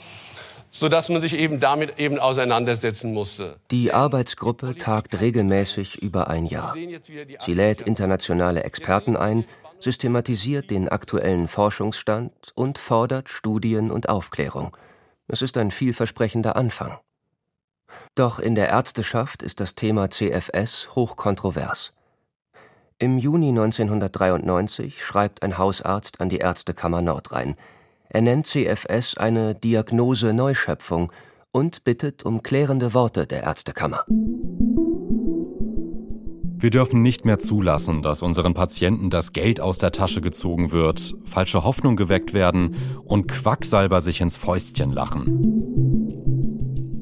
sodass 0.75 1.07
man 1.07 1.21
sich 1.21 1.37
eben 1.37 1.61
damit 1.61 1.99
eben 1.99 2.19
auseinandersetzen 2.19 3.13
musste. 3.13 3.55
Die 3.71 3.93
Arbeitsgruppe 3.93 4.75
tagt 4.75 5.21
regelmäßig 5.21 6.01
über 6.01 6.29
ein 6.29 6.45
Jahr. 6.45 6.75
Sie 7.39 7.53
lädt 7.53 7.79
internationale 7.79 8.65
Experten 8.65 9.15
ein, 9.15 9.45
systematisiert 9.79 10.69
den 10.69 10.89
aktuellen 10.89 11.47
Forschungsstand 11.47 12.33
und 12.55 12.77
fordert 12.77 13.29
Studien 13.29 13.89
und 13.89 14.09
Aufklärung. 14.09 14.75
Es 15.29 15.41
ist 15.41 15.55
ein 15.57 15.71
vielversprechender 15.71 16.57
Anfang. 16.57 16.97
Doch 18.15 18.39
in 18.39 18.55
der 18.55 18.67
Ärzteschaft 18.67 19.43
ist 19.43 19.61
das 19.61 19.75
Thema 19.75 20.09
CFS 20.09 20.89
hochkontrovers. 20.93 21.93
Im 22.99 23.17
Juni 23.17 23.49
1993 23.49 25.05
schreibt 25.05 25.41
ein 25.41 25.57
Hausarzt 25.57 26.19
an 26.19 26.27
die 26.27 26.39
Ärztekammer 26.39 27.01
Nordrhein. 27.01 27.55
Er 28.09 28.21
nennt 28.21 28.47
CFS 28.47 29.17
eine 29.17 29.55
Diagnose-Neuschöpfung 29.55 31.11
und 31.51 31.83
bittet 31.83 32.25
um 32.25 32.43
klärende 32.43 32.93
Worte 32.93 33.27
der 33.27 33.43
Ärztekammer. 33.43 34.03
Wir 36.57 36.69
dürfen 36.71 37.01
nicht 37.01 37.25
mehr 37.25 37.37
zulassen, 37.37 38.01
dass 38.01 38.23
unseren 38.23 38.53
Patienten 38.53 39.09
das 39.09 39.33
Geld 39.33 39.61
aus 39.61 39.77
der 39.77 39.91
Tasche 39.91 40.21
gezogen 40.21 40.71
wird, 40.71 41.13
falsche 41.23 41.63
Hoffnung 41.63 41.95
geweckt 41.95 42.33
werden 42.33 42.75
und 43.03 43.27
Quacksalber 43.27 44.01
sich 44.01 44.21
ins 44.21 44.37
Fäustchen 44.37 44.91
lachen. 44.91 45.25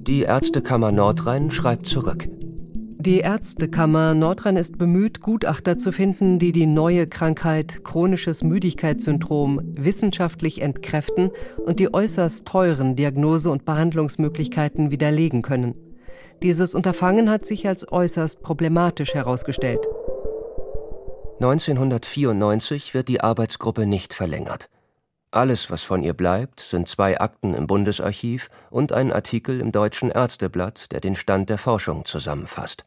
Die 0.06 0.24
Ärztekammer 0.24 0.92
Nordrhein 0.92 1.50
schreibt 1.50 1.86
zurück. 1.86 2.26
Die 3.06 3.20
Ärztekammer 3.20 4.14
Nordrhein 4.14 4.56
ist 4.56 4.78
bemüht, 4.78 5.20
Gutachter 5.20 5.78
zu 5.78 5.92
finden, 5.92 6.40
die 6.40 6.54
die 6.54 6.66
neue 6.66 7.06
Krankheit 7.06 7.84
chronisches 7.84 8.44
Müdigkeitssyndrom 8.44 9.60
wissenschaftlich 9.74 10.62
entkräften 10.62 11.30
und 11.66 11.82
die 11.82 11.94
äußerst 11.94 12.46
teuren 12.46 12.96
Diagnose- 12.96 13.52
und 13.52 13.66
Behandlungsmöglichkeiten 13.66 14.90
widerlegen 14.90 15.42
können. 15.42 15.78
Dieses 16.44 16.76
Unterfangen 16.76 17.30
hat 17.30 17.46
sich 17.46 17.68
als 17.68 17.92
äußerst 17.92 18.42
problematisch 18.42 19.14
herausgestellt. 19.14 19.86
1994 21.42 22.94
wird 22.94 23.10
die 23.10 23.20
Arbeitsgruppe 23.20 23.86
nicht 23.86 24.14
verlängert. 24.14 24.70
Alles, 25.30 25.70
was 25.70 25.82
von 25.82 26.06
ihr 26.06 26.14
bleibt, 26.14 26.62
sind 26.62 26.88
zwei 26.88 27.20
Akten 27.20 27.54
im 27.54 27.68
Bundesarchiv 27.68 28.50
und 28.70 28.94
ein 28.94 29.12
Artikel 29.12 29.60
im 29.60 29.74
Deutschen 29.74 30.10
Ärzteblatt, 30.10 30.94
der 30.94 31.02
den 31.02 31.16
Stand 31.16 31.50
der 31.50 31.58
Forschung 31.58 32.06
zusammenfasst. 32.06 32.86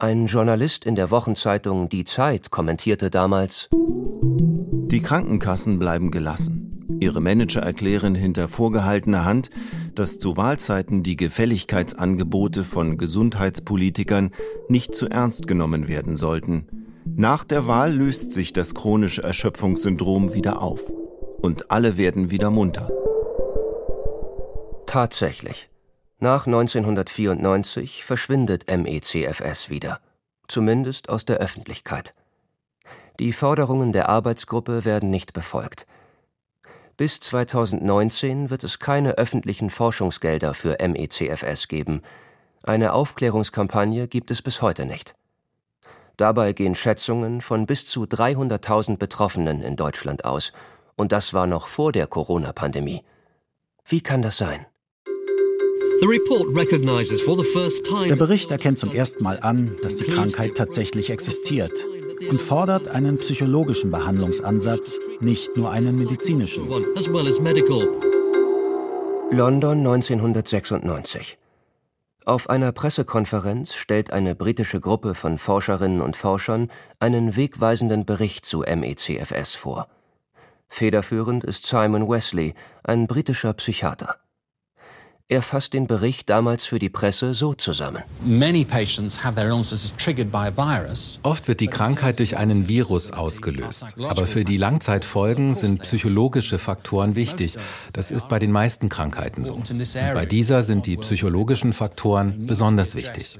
Ein 0.00 0.26
Journalist 0.26 0.86
in 0.86 0.96
der 0.96 1.12
Wochenzeitung 1.12 1.88
Die 1.88 2.04
Zeit 2.04 2.50
kommentierte 2.50 3.10
damals 3.10 3.68
Die 3.72 5.00
Krankenkassen 5.00 5.78
bleiben 5.78 6.10
gelassen. 6.10 6.70
Ihre 6.98 7.20
Manager 7.20 7.60
erklären 7.60 8.16
hinter 8.16 8.48
vorgehaltener 8.48 9.24
Hand, 9.24 9.50
dass 9.94 10.18
zu 10.18 10.36
Wahlzeiten 10.36 11.04
die 11.04 11.14
Gefälligkeitsangebote 11.14 12.64
von 12.64 12.98
Gesundheitspolitikern 12.98 14.32
nicht 14.68 14.96
zu 14.96 15.08
ernst 15.08 15.46
genommen 15.46 15.86
werden 15.86 16.16
sollten. 16.16 16.66
Nach 17.04 17.44
der 17.44 17.68
Wahl 17.68 17.94
löst 17.94 18.34
sich 18.34 18.52
das 18.52 18.74
chronische 18.74 19.22
Erschöpfungssyndrom 19.22 20.34
wieder 20.34 20.60
auf. 20.60 20.90
Und 21.40 21.70
alle 21.70 21.96
werden 21.96 22.32
wieder 22.32 22.50
munter. 22.50 22.90
Tatsächlich. 24.86 25.68
Nach 26.18 26.46
1994 26.46 28.04
verschwindet 28.04 28.66
MECFS 28.68 29.68
wieder, 29.68 30.00
zumindest 30.48 31.08
aus 31.08 31.24
der 31.24 31.38
Öffentlichkeit. 31.38 32.14
Die 33.18 33.32
Forderungen 33.32 33.92
der 33.92 34.08
Arbeitsgruppe 34.08 34.84
werden 34.84 35.10
nicht 35.10 35.32
befolgt. 35.32 35.86
Bis 36.96 37.18
2019 37.20 38.50
wird 38.50 38.62
es 38.62 38.78
keine 38.78 39.18
öffentlichen 39.18 39.70
Forschungsgelder 39.70 40.54
für 40.54 40.76
MECFS 40.80 41.66
geben. 41.66 42.02
Eine 42.62 42.92
Aufklärungskampagne 42.92 44.06
gibt 44.06 44.30
es 44.30 44.42
bis 44.42 44.62
heute 44.62 44.86
nicht. 44.86 45.14
Dabei 46.16 46.52
gehen 46.52 46.76
Schätzungen 46.76 47.40
von 47.40 47.66
bis 47.66 47.86
zu 47.86 48.04
300.000 48.04 48.98
Betroffenen 48.98 49.62
in 49.62 49.74
Deutschland 49.74 50.24
aus, 50.24 50.52
und 50.96 51.10
das 51.10 51.34
war 51.34 51.48
noch 51.48 51.66
vor 51.66 51.90
der 51.90 52.06
Corona-Pandemie. 52.06 53.02
Wie 53.84 54.00
kann 54.00 54.22
das 54.22 54.38
sein? 54.38 54.64
Der 58.08 58.16
Bericht 58.16 58.50
erkennt 58.50 58.78
zum 58.78 58.90
ersten 58.90 59.22
Mal 59.22 59.38
an, 59.40 59.76
dass 59.82 59.96
die 59.96 60.04
Krankheit 60.04 60.56
tatsächlich 60.56 61.10
existiert 61.10 61.72
und 62.28 62.42
fordert 62.42 62.88
einen 62.88 63.18
psychologischen 63.18 63.90
Behandlungsansatz, 63.90 64.98
nicht 65.20 65.56
nur 65.56 65.70
einen 65.70 65.98
medizinischen. 65.98 66.68
London 69.30 69.78
1996. 69.78 71.38
Auf 72.24 72.48
einer 72.48 72.72
Pressekonferenz 72.72 73.74
stellt 73.74 74.10
eine 74.10 74.34
britische 74.34 74.80
Gruppe 74.80 75.14
von 75.14 75.38
Forscherinnen 75.38 76.00
und 76.00 76.16
Forschern 76.16 76.70
einen 76.98 77.36
wegweisenden 77.36 78.06
Bericht 78.06 78.46
zu 78.46 78.60
MECFS 78.60 79.54
vor. 79.54 79.88
Federführend 80.68 81.44
ist 81.44 81.66
Simon 81.66 82.08
Wesley, 82.08 82.54
ein 82.82 83.06
britischer 83.06 83.52
Psychiater. 83.52 84.16
Er 85.26 85.40
fasst 85.40 85.72
den 85.72 85.86
Bericht 85.86 86.28
damals 86.28 86.66
für 86.66 86.78
die 86.78 86.90
Presse 86.90 87.32
so 87.32 87.54
zusammen. 87.54 88.02
Oft 91.22 91.48
wird 91.48 91.60
die 91.60 91.66
Krankheit 91.66 92.18
durch 92.18 92.36
einen 92.36 92.68
Virus 92.68 93.10
ausgelöst. 93.10 93.86
Aber 93.96 94.26
für 94.26 94.44
die 94.44 94.58
Langzeitfolgen 94.58 95.54
sind 95.54 95.80
psychologische 95.80 96.58
Faktoren 96.58 97.16
wichtig. 97.16 97.56
Das 97.94 98.10
ist 98.10 98.28
bei 98.28 98.38
den 98.38 98.52
meisten 98.52 98.90
Krankheiten 98.90 99.44
so. 99.44 99.54
Und 99.54 99.72
bei 99.94 100.26
dieser 100.26 100.62
sind 100.62 100.84
die 100.84 100.98
psychologischen 100.98 101.72
Faktoren 101.72 102.46
besonders 102.46 102.94
wichtig. 102.94 103.38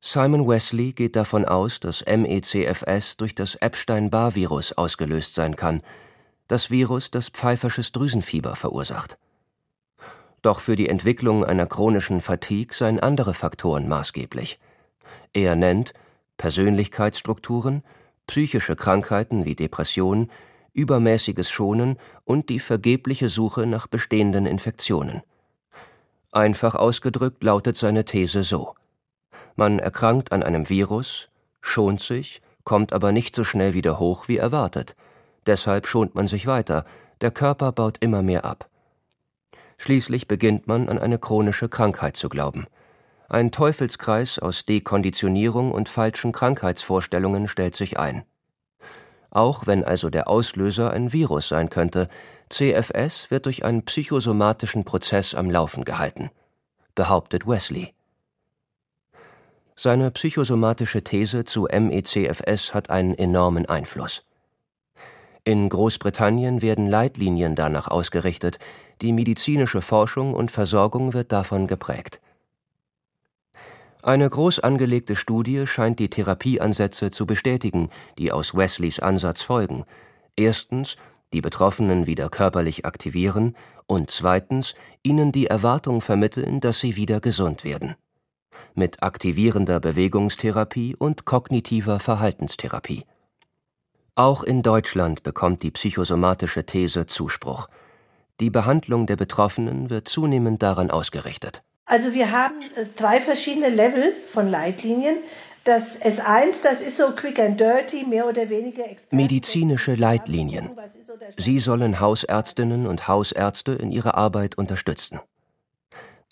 Simon 0.00 0.46
Wesley 0.46 0.92
geht 0.92 1.16
davon 1.16 1.46
aus, 1.46 1.80
dass 1.80 2.04
MECFS 2.04 3.16
durch 3.16 3.34
das 3.34 3.54
Epstein-Barr-Virus 3.54 4.72
ausgelöst 4.72 5.34
sein 5.34 5.56
kann– 5.56 5.80
das 6.48 6.70
Virus, 6.70 7.10
das 7.10 7.28
pfeifersches 7.28 7.92
Drüsenfieber 7.92 8.56
verursacht. 8.56 9.18
Doch 10.42 10.60
für 10.60 10.76
die 10.76 10.88
Entwicklung 10.88 11.44
einer 11.44 11.66
chronischen 11.66 12.20
Fatigue 12.20 12.74
seien 12.74 12.98
andere 13.00 13.34
Faktoren 13.34 13.86
maßgeblich. 13.86 14.58
Er 15.32 15.56
nennt 15.56 15.92
Persönlichkeitsstrukturen, 16.38 17.82
psychische 18.26 18.76
Krankheiten 18.76 19.44
wie 19.44 19.54
Depression, 19.54 20.30
übermäßiges 20.72 21.50
Schonen 21.50 21.98
und 22.24 22.48
die 22.48 22.60
vergebliche 22.60 23.28
Suche 23.28 23.66
nach 23.66 23.86
bestehenden 23.86 24.46
Infektionen. 24.46 25.22
Einfach 26.30 26.74
ausgedrückt 26.74 27.42
lautet 27.42 27.76
seine 27.76 28.04
These 28.04 28.42
so. 28.42 28.74
Man 29.56 29.80
erkrankt 29.80 30.30
an 30.30 30.42
einem 30.42 30.68
Virus, 30.68 31.30
schont 31.60 32.00
sich, 32.00 32.40
kommt 32.64 32.92
aber 32.92 33.12
nicht 33.12 33.34
so 33.34 33.44
schnell 33.44 33.74
wieder 33.74 33.98
hoch 33.98 34.28
wie 34.28 34.38
erwartet– 34.38 34.96
Deshalb 35.48 35.86
schont 35.86 36.14
man 36.14 36.28
sich 36.28 36.46
weiter, 36.46 36.84
der 37.22 37.30
Körper 37.30 37.72
baut 37.72 37.96
immer 38.00 38.22
mehr 38.22 38.44
ab. 38.44 38.68
Schließlich 39.78 40.28
beginnt 40.28 40.66
man 40.66 40.90
an 40.90 40.98
eine 40.98 41.18
chronische 41.18 41.70
Krankheit 41.70 42.18
zu 42.18 42.28
glauben. 42.28 42.66
Ein 43.30 43.50
Teufelskreis 43.50 44.38
aus 44.38 44.66
Dekonditionierung 44.66 45.72
und 45.72 45.88
falschen 45.88 46.32
Krankheitsvorstellungen 46.32 47.48
stellt 47.48 47.76
sich 47.76 47.98
ein. 47.98 48.24
Auch 49.30 49.66
wenn 49.66 49.84
also 49.84 50.10
der 50.10 50.28
Auslöser 50.28 50.92
ein 50.92 51.14
Virus 51.14 51.48
sein 51.48 51.70
könnte, 51.70 52.08
CFS 52.50 53.30
wird 53.30 53.46
durch 53.46 53.64
einen 53.64 53.86
psychosomatischen 53.86 54.84
Prozess 54.84 55.34
am 55.34 55.50
Laufen 55.50 55.84
gehalten, 55.84 56.30
behauptet 56.94 57.46
Wesley. 57.46 57.94
Seine 59.76 60.10
psychosomatische 60.10 61.02
These 61.04 61.46
zu 61.46 61.68
MECFS 61.72 62.74
hat 62.74 62.90
einen 62.90 63.14
enormen 63.14 63.64
Einfluss. 63.64 64.27
In 65.44 65.68
Großbritannien 65.68 66.62
werden 66.62 66.88
Leitlinien 66.88 67.54
danach 67.54 67.88
ausgerichtet, 67.88 68.58
die 69.00 69.12
medizinische 69.12 69.82
Forschung 69.82 70.34
und 70.34 70.50
Versorgung 70.50 71.14
wird 71.14 71.32
davon 71.32 71.66
geprägt. 71.66 72.20
Eine 74.02 74.28
groß 74.28 74.60
angelegte 74.60 75.16
Studie 75.16 75.66
scheint 75.66 75.98
die 75.98 76.08
Therapieansätze 76.08 77.10
zu 77.10 77.26
bestätigen, 77.26 77.90
die 78.16 78.30
aus 78.30 78.54
Wesleys 78.54 79.00
Ansatz 79.00 79.42
folgen. 79.42 79.84
Erstens, 80.36 80.96
die 81.32 81.40
Betroffenen 81.40 82.06
wieder 82.06 82.28
körperlich 82.28 82.86
aktivieren 82.86 83.56
und 83.86 84.10
zweitens, 84.10 84.74
ihnen 85.02 85.32
die 85.32 85.46
Erwartung 85.46 86.00
vermitteln, 86.00 86.60
dass 86.60 86.80
sie 86.80 86.96
wieder 86.96 87.20
gesund 87.20 87.64
werden. 87.64 87.96
Mit 88.74 89.02
aktivierender 89.02 89.80
Bewegungstherapie 89.80 90.96
und 90.96 91.24
kognitiver 91.24 92.00
Verhaltenstherapie. 92.00 93.04
Auch 94.18 94.42
in 94.42 94.64
Deutschland 94.64 95.22
bekommt 95.22 95.62
die 95.62 95.70
psychosomatische 95.70 96.66
These 96.66 97.06
Zuspruch. 97.06 97.68
Die 98.40 98.50
Behandlung 98.50 99.06
der 99.06 99.14
Betroffenen 99.14 99.90
wird 99.90 100.08
zunehmend 100.08 100.60
daran 100.60 100.90
ausgerichtet. 100.90 101.62
Also 101.84 102.12
wir 102.14 102.32
haben 102.32 102.56
äh, 102.74 102.86
drei 102.96 103.20
verschiedene 103.20 103.68
Level 103.68 104.12
von 104.26 104.48
Leitlinien. 104.48 105.18
Das 105.62 106.00
S1, 106.00 106.64
das 106.64 106.80
ist 106.80 106.96
so 106.96 107.12
quick 107.12 107.38
and 107.38 107.60
dirty, 107.60 108.04
mehr 108.04 108.26
oder 108.26 108.50
weniger. 108.50 108.86
Medizinische 109.12 109.94
Leitlinien. 109.94 110.70
Sie 111.36 111.60
sollen 111.60 112.00
Hausärztinnen 112.00 112.88
und 112.88 113.06
Hausärzte 113.06 113.74
in 113.74 113.92
ihrer 113.92 114.16
Arbeit 114.16 114.58
unterstützen. 114.58 115.20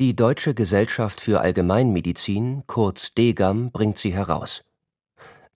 Die 0.01 0.17
Deutsche 0.17 0.55
Gesellschaft 0.55 1.21
für 1.21 1.41
Allgemeinmedizin, 1.41 2.65
kurz 2.67 3.15
DGAM, 3.15 3.71
bringt 3.71 3.97
sie 3.97 4.13
heraus 4.13 4.65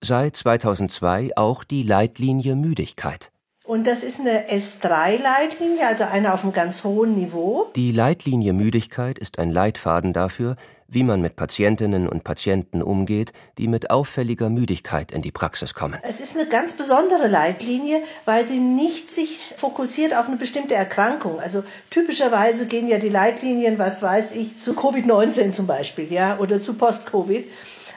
seit 0.02 0.36
2002 0.36 1.32
auch 1.36 1.64
die 1.64 1.82
Leitlinie 1.82 2.54
Müdigkeit. 2.54 3.30
Und 3.64 3.86
das 3.86 4.02
ist 4.02 4.18
eine 4.18 4.50
S3-Leitlinie, 4.50 5.86
also 5.86 6.04
eine 6.04 6.34
auf 6.34 6.42
einem 6.42 6.52
ganz 6.52 6.82
hohen 6.82 7.14
Niveau. 7.14 7.70
Die 7.76 7.92
Leitlinie 7.92 8.52
Müdigkeit 8.52 9.18
ist 9.18 9.38
ein 9.38 9.52
Leitfaden 9.52 10.12
dafür, 10.12 10.56
wie 10.88 11.04
man 11.04 11.20
mit 11.20 11.36
Patientinnen 11.36 12.08
und 12.08 12.24
Patienten 12.24 12.82
umgeht, 12.82 13.32
die 13.58 13.68
mit 13.68 13.90
auffälliger 13.90 14.50
Müdigkeit 14.50 15.12
in 15.12 15.22
die 15.22 15.30
Praxis 15.30 15.72
kommen. 15.74 16.00
Es 16.02 16.20
ist 16.20 16.36
eine 16.36 16.48
ganz 16.48 16.72
besondere 16.72 17.28
Leitlinie, 17.28 18.02
weil 18.24 18.44
sie 18.44 18.58
nicht 18.58 19.08
sich 19.08 19.38
fokussiert 19.56 20.16
auf 20.16 20.26
eine 20.26 20.36
bestimmte 20.36 20.74
Erkrankung. 20.74 21.38
Also 21.38 21.62
typischerweise 21.90 22.66
gehen 22.66 22.88
ja 22.88 22.98
die 22.98 23.08
Leitlinien, 23.08 23.78
was 23.78 24.02
weiß 24.02 24.32
ich, 24.32 24.56
zu 24.56 24.72
Covid-19 24.72 25.52
zum 25.52 25.68
Beispiel, 25.68 26.12
ja, 26.12 26.38
oder 26.38 26.60
zu 26.60 26.74
Post-Covid. 26.74 27.46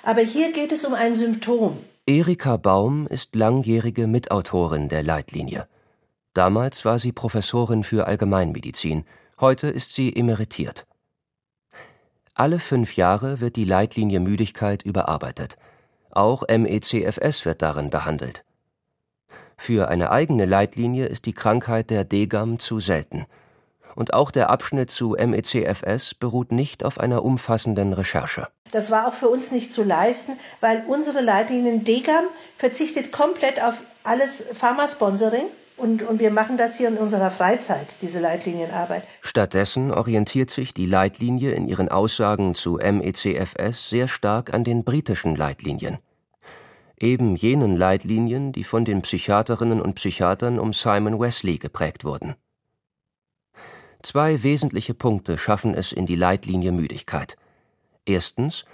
Aber 0.03 0.21
hier 0.21 0.51
geht 0.51 0.71
es 0.71 0.85
um 0.85 0.93
ein 0.93 1.15
Symptom. 1.15 1.79
Erika 2.05 2.57
Baum 2.57 3.07
ist 3.07 3.33
langjährige 3.33 4.07
Mitautorin 4.07 4.89
der 4.89 5.03
Leitlinie. 5.03 5.69
Damals 6.33 6.83
war 6.83 6.99
sie 6.99 7.13
Professorin 7.13 7.85
für 7.85 8.07
Allgemeinmedizin, 8.07 9.05
heute 9.39 9.69
ist 9.69 9.95
sie 9.95 10.13
emeritiert. 10.13 10.85
Alle 12.33 12.59
fünf 12.59 12.97
Jahre 12.97 13.39
wird 13.39 13.55
die 13.55 13.63
Leitlinie 13.63 14.19
Müdigkeit 14.19 14.83
überarbeitet. 14.83 15.55
Auch 16.11 16.43
MECFS 16.49 17.45
wird 17.45 17.61
darin 17.61 17.89
behandelt. 17.89 18.43
Für 19.55 19.87
eine 19.87 20.11
eigene 20.11 20.43
Leitlinie 20.43 21.05
ist 21.05 21.25
die 21.25 21.33
Krankheit 21.33 21.89
der 21.89 22.03
Degam 22.03 22.59
zu 22.59 22.81
selten. 22.81 23.27
Und 23.95 24.13
auch 24.13 24.31
der 24.31 24.49
Abschnitt 24.49 24.91
zu 24.91 25.15
MECFS 25.17 26.15
beruht 26.15 26.51
nicht 26.51 26.83
auf 26.83 26.99
einer 26.99 27.23
umfassenden 27.23 27.93
Recherche. 27.93 28.49
Das 28.73 28.89
war 28.89 29.07
auch 29.07 29.13
für 29.13 29.29
uns 29.29 29.51
nicht 29.51 29.71
zu 29.71 29.83
leisten, 29.83 30.33
weil 30.59 30.83
unsere 30.87 31.21
Leitlinien 31.21 31.83
Degam 31.83 32.25
verzichtet 32.57 33.11
komplett 33.11 33.61
auf 33.61 33.79
alles 34.03 34.43
Pharmasponsoring. 34.53 35.45
Und, 35.77 36.01
und 36.01 36.19
wir 36.19 36.31
machen 36.31 36.57
das 36.57 36.77
hier 36.77 36.87
in 36.87 36.97
unserer 36.97 37.29
Freizeit, 37.29 37.87
diese 38.01 38.19
Leitlinienarbeit. 38.19 39.03
Stattdessen 39.21 39.91
orientiert 39.91 40.49
sich 40.49 40.73
die 40.73 40.87
Leitlinie 40.87 41.51
in 41.51 41.67
ihren 41.67 41.89
Aussagen 41.89 42.55
zu 42.55 42.79
MECFS 42.79 43.89
sehr 43.89 44.07
stark 44.07 44.53
an 44.55 44.63
den 44.63 44.83
britischen 44.83 45.35
Leitlinien. 45.35 45.99
Eben 46.99 47.35
jenen 47.35 47.77
Leitlinien, 47.77 48.53
die 48.53 48.63
von 48.63 48.85
den 48.85 49.03
Psychiaterinnen 49.03 49.81
und 49.81 49.95
Psychiatern 49.95 50.57
um 50.57 50.73
Simon 50.73 51.19
Wesley 51.19 51.59
geprägt 51.59 52.05
wurden. 52.05 52.35
Zwei 54.01 54.41
wesentliche 54.41 54.95
Punkte 54.95 55.37
schaffen 55.37 55.75
es 55.75 55.91
in 55.91 56.07
die 56.07 56.15
Leitlinie 56.15 56.71
Müdigkeit. 56.71 57.37
Erstens 58.05 58.65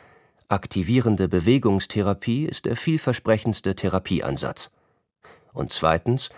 aktivierende 0.47 1.27
Bewegungstherapie 1.27 2.45
ist 2.45 2.65
der 2.65 2.75
vielversprechendste 2.75 3.75
Therapieansatz. 3.75 4.71
Und 5.53 5.71
zweitens 5.71 6.29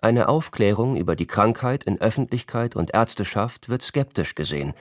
eine 0.00 0.28
Aufklärung 0.28 0.96
über 0.96 1.16
die 1.16 1.26
Krankheit 1.26 1.84
in 1.84 2.00
Öffentlichkeit 2.00 2.76
und 2.76 2.94
Ärzteschaft 2.94 3.68
wird 3.68 3.82
skeptisch 3.82 4.34
gesehen. 4.34 4.72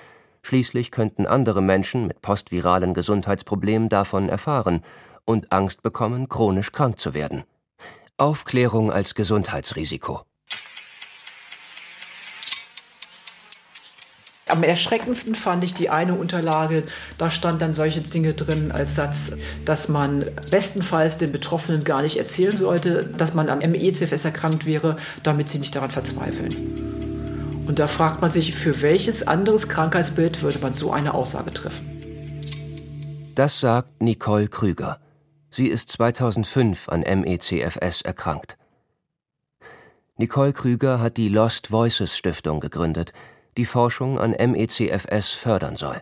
Schließlich 0.43 0.91
könnten 0.91 1.25
andere 1.25 1.61
Menschen 1.61 2.07
mit 2.07 2.21
postviralen 2.21 2.93
Gesundheitsproblemen 2.93 3.89
davon 3.89 4.29
erfahren 4.29 4.83
und 5.25 5.51
Angst 5.51 5.81
bekommen, 5.81 6.29
chronisch 6.29 6.71
krank 6.71 6.99
zu 6.99 7.13
werden. 7.13 7.43
Aufklärung 8.15 8.91
als 8.91 9.13
Gesundheitsrisiko. 9.13 10.21
Am 14.47 14.63
erschreckendsten 14.63 15.35
fand 15.35 15.63
ich 15.65 15.73
die 15.73 15.89
eine 15.89 16.15
Unterlage, 16.15 16.83
da 17.17 17.29
stand 17.29 17.61
dann 17.61 17.73
solche 17.73 17.99
Dinge 17.99 18.33
drin 18.33 18.71
als 18.71 18.95
Satz, 18.95 19.33
dass 19.65 19.89
man 19.89 20.25
bestenfalls 20.49 21.17
den 21.17 21.33
Betroffenen 21.33 21.83
gar 21.83 22.01
nicht 22.01 22.17
erzählen 22.17 22.55
sollte, 22.55 23.05
dass 23.05 23.33
man 23.33 23.49
am 23.49 23.59
MECFS 23.59 24.23
erkrankt 24.23 24.65
wäre, 24.65 24.95
damit 25.23 25.49
sie 25.49 25.59
nicht 25.59 25.75
daran 25.75 25.91
verzweifeln. 25.91 26.55
Und 27.67 27.79
da 27.79 27.87
fragt 27.87 28.21
man 28.21 28.31
sich, 28.31 28.55
für 28.55 28.81
welches 28.81 29.27
anderes 29.27 29.67
Krankheitsbild 29.67 30.41
würde 30.41 30.59
man 30.59 30.73
so 30.73 30.93
eine 30.93 31.13
Aussage 31.13 31.53
treffen? 31.53 31.97
Das 33.35 33.59
sagt 33.59 34.01
Nicole 34.01 34.47
Krüger. 34.47 34.99
Sie 35.49 35.67
ist 35.67 35.91
2005 35.91 36.87
an 36.87 37.01
MECFS 37.01 38.01
erkrankt. 38.01 38.57
Nicole 40.15 40.53
Krüger 40.53 41.01
hat 41.01 41.17
die 41.17 41.29
Lost 41.29 41.69
Voices 41.69 42.17
Stiftung 42.17 42.61
gegründet, 42.61 43.11
die 43.57 43.65
Forschung 43.65 44.19
an 44.19 44.31
MECFS 44.31 45.33
fördern 45.33 45.75
soll. 45.75 46.01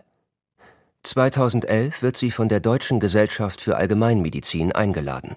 2011 1.02 2.02
wird 2.02 2.16
sie 2.16 2.30
von 2.30 2.48
der 2.48 2.60
Deutschen 2.60 3.00
Gesellschaft 3.00 3.60
für 3.60 3.76
Allgemeinmedizin 3.76 4.72
eingeladen. 4.72 5.36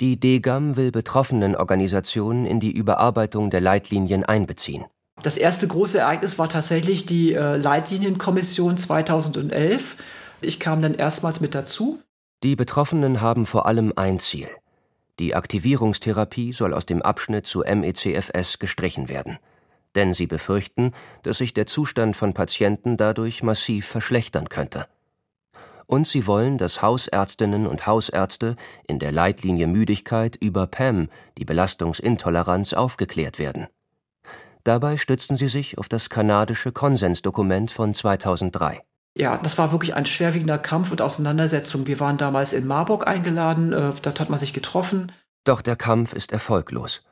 Die 0.00 0.18
DGAM 0.18 0.76
will 0.76 0.92
Betroffenenorganisationen 0.92 2.46
in 2.46 2.60
die 2.60 2.72
Überarbeitung 2.72 3.50
der 3.50 3.60
Leitlinien 3.60 4.24
einbeziehen. 4.24 4.84
Das 5.22 5.36
erste 5.36 5.68
große 5.68 5.98
Ereignis 5.98 6.38
war 6.38 6.48
tatsächlich 6.48 7.04
die 7.04 7.34
äh, 7.34 7.56
Leitlinienkommission 7.56 8.78
2011. 8.78 9.96
Ich 10.40 10.58
kam 10.58 10.80
dann 10.80 10.94
erstmals 10.94 11.40
mit 11.40 11.54
dazu. 11.54 12.00
Die 12.42 12.56
Betroffenen 12.56 13.20
haben 13.20 13.44
vor 13.44 13.66
allem 13.66 13.92
ein 13.96 14.18
Ziel. 14.18 14.48
Die 15.18 15.34
Aktivierungstherapie 15.34 16.54
soll 16.54 16.72
aus 16.72 16.86
dem 16.86 17.02
Abschnitt 17.02 17.44
zu 17.44 17.60
MECFS 17.60 18.58
gestrichen 18.58 19.10
werden. 19.10 19.38
Denn 19.94 20.14
sie 20.14 20.26
befürchten, 20.26 20.92
dass 21.22 21.38
sich 21.38 21.52
der 21.52 21.66
Zustand 21.66 22.16
von 22.16 22.32
Patienten 22.32 22.96
dadurch 22.96 23.42
massiv 23.42 23.86
verschlechtern 23.86 24.48
könnte. 24.48 24.86
Und 25.86 26.06
sie 26.06 26.28
wollen, 26.28 26.56
dass 26.56 26.82
Hausärztinnen 26.82 27.66
und 27.66 27.88
Hausärzte 27.88 28.54
in 28.86 29.00
der 29.00 29.10
Leitlinie 29.10 29.66
Müdigkeit 29.66 30.36
über 30.36 30.68
PAM, 30.68 31.08
die 31.36 31.44
Belastungsintoleranz, 31.44 32.74
aufgeklärt 32.74 33.40
werden. 33.40 33.66
Dabei 34.62 34.98
stützen 34.98 35.36
sie 35.36 35.48
sich 35.48 35.78
auf 35.78 35.88
das 35.88 36.10
kanadische 36.10 36.70
Konsensdokument 36.70 37.72
von 37.72 37.92
2003. 37.94 38.82
Ja, 39.16 39.38
das 39.38 39.58
war 39.58 39.72
wirklich 39.72 39.94
ein 39.94 40.06
schwerwiegender 40.06 40.58
Kampf 40.58 40.92
und 40.92 41.02
Auseinandersetzung. 41.02 41.86
Wir 41.86 41.98
waren 41.98 42.18
damals 42.18 42.52
in 42.52 42.66
Marburg 42.66 43.08
eingeladen, 43.08 43.72
äh, 43.72 43.92
dort 44.00 44.20
hat 44.20 44.30
man 44.30 44.38
sich 44.38 44.52
getroffen. 44.52 45.10
Doch 45.44 45.62
der 45.62 45.76
Kampf 45.76 46.12
ist 46.12 46.32
erfolglos. 46.32 47.02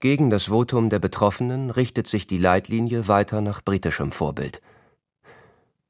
Gegen 0.00 0.28
das 0.28 0.44
Votum 0.44 0.90
der 0.90 0.98
Betroffenen 0.98 1.70
richtet 1.70 2.06
sich 2.06 2.26
die 2.26 2.36
Leitlinie 2.36 3.08
weiter 3.08 3.40
nach 3.40 3.62
britischem 3.62 4.12
Vorbild. 4.12 4.60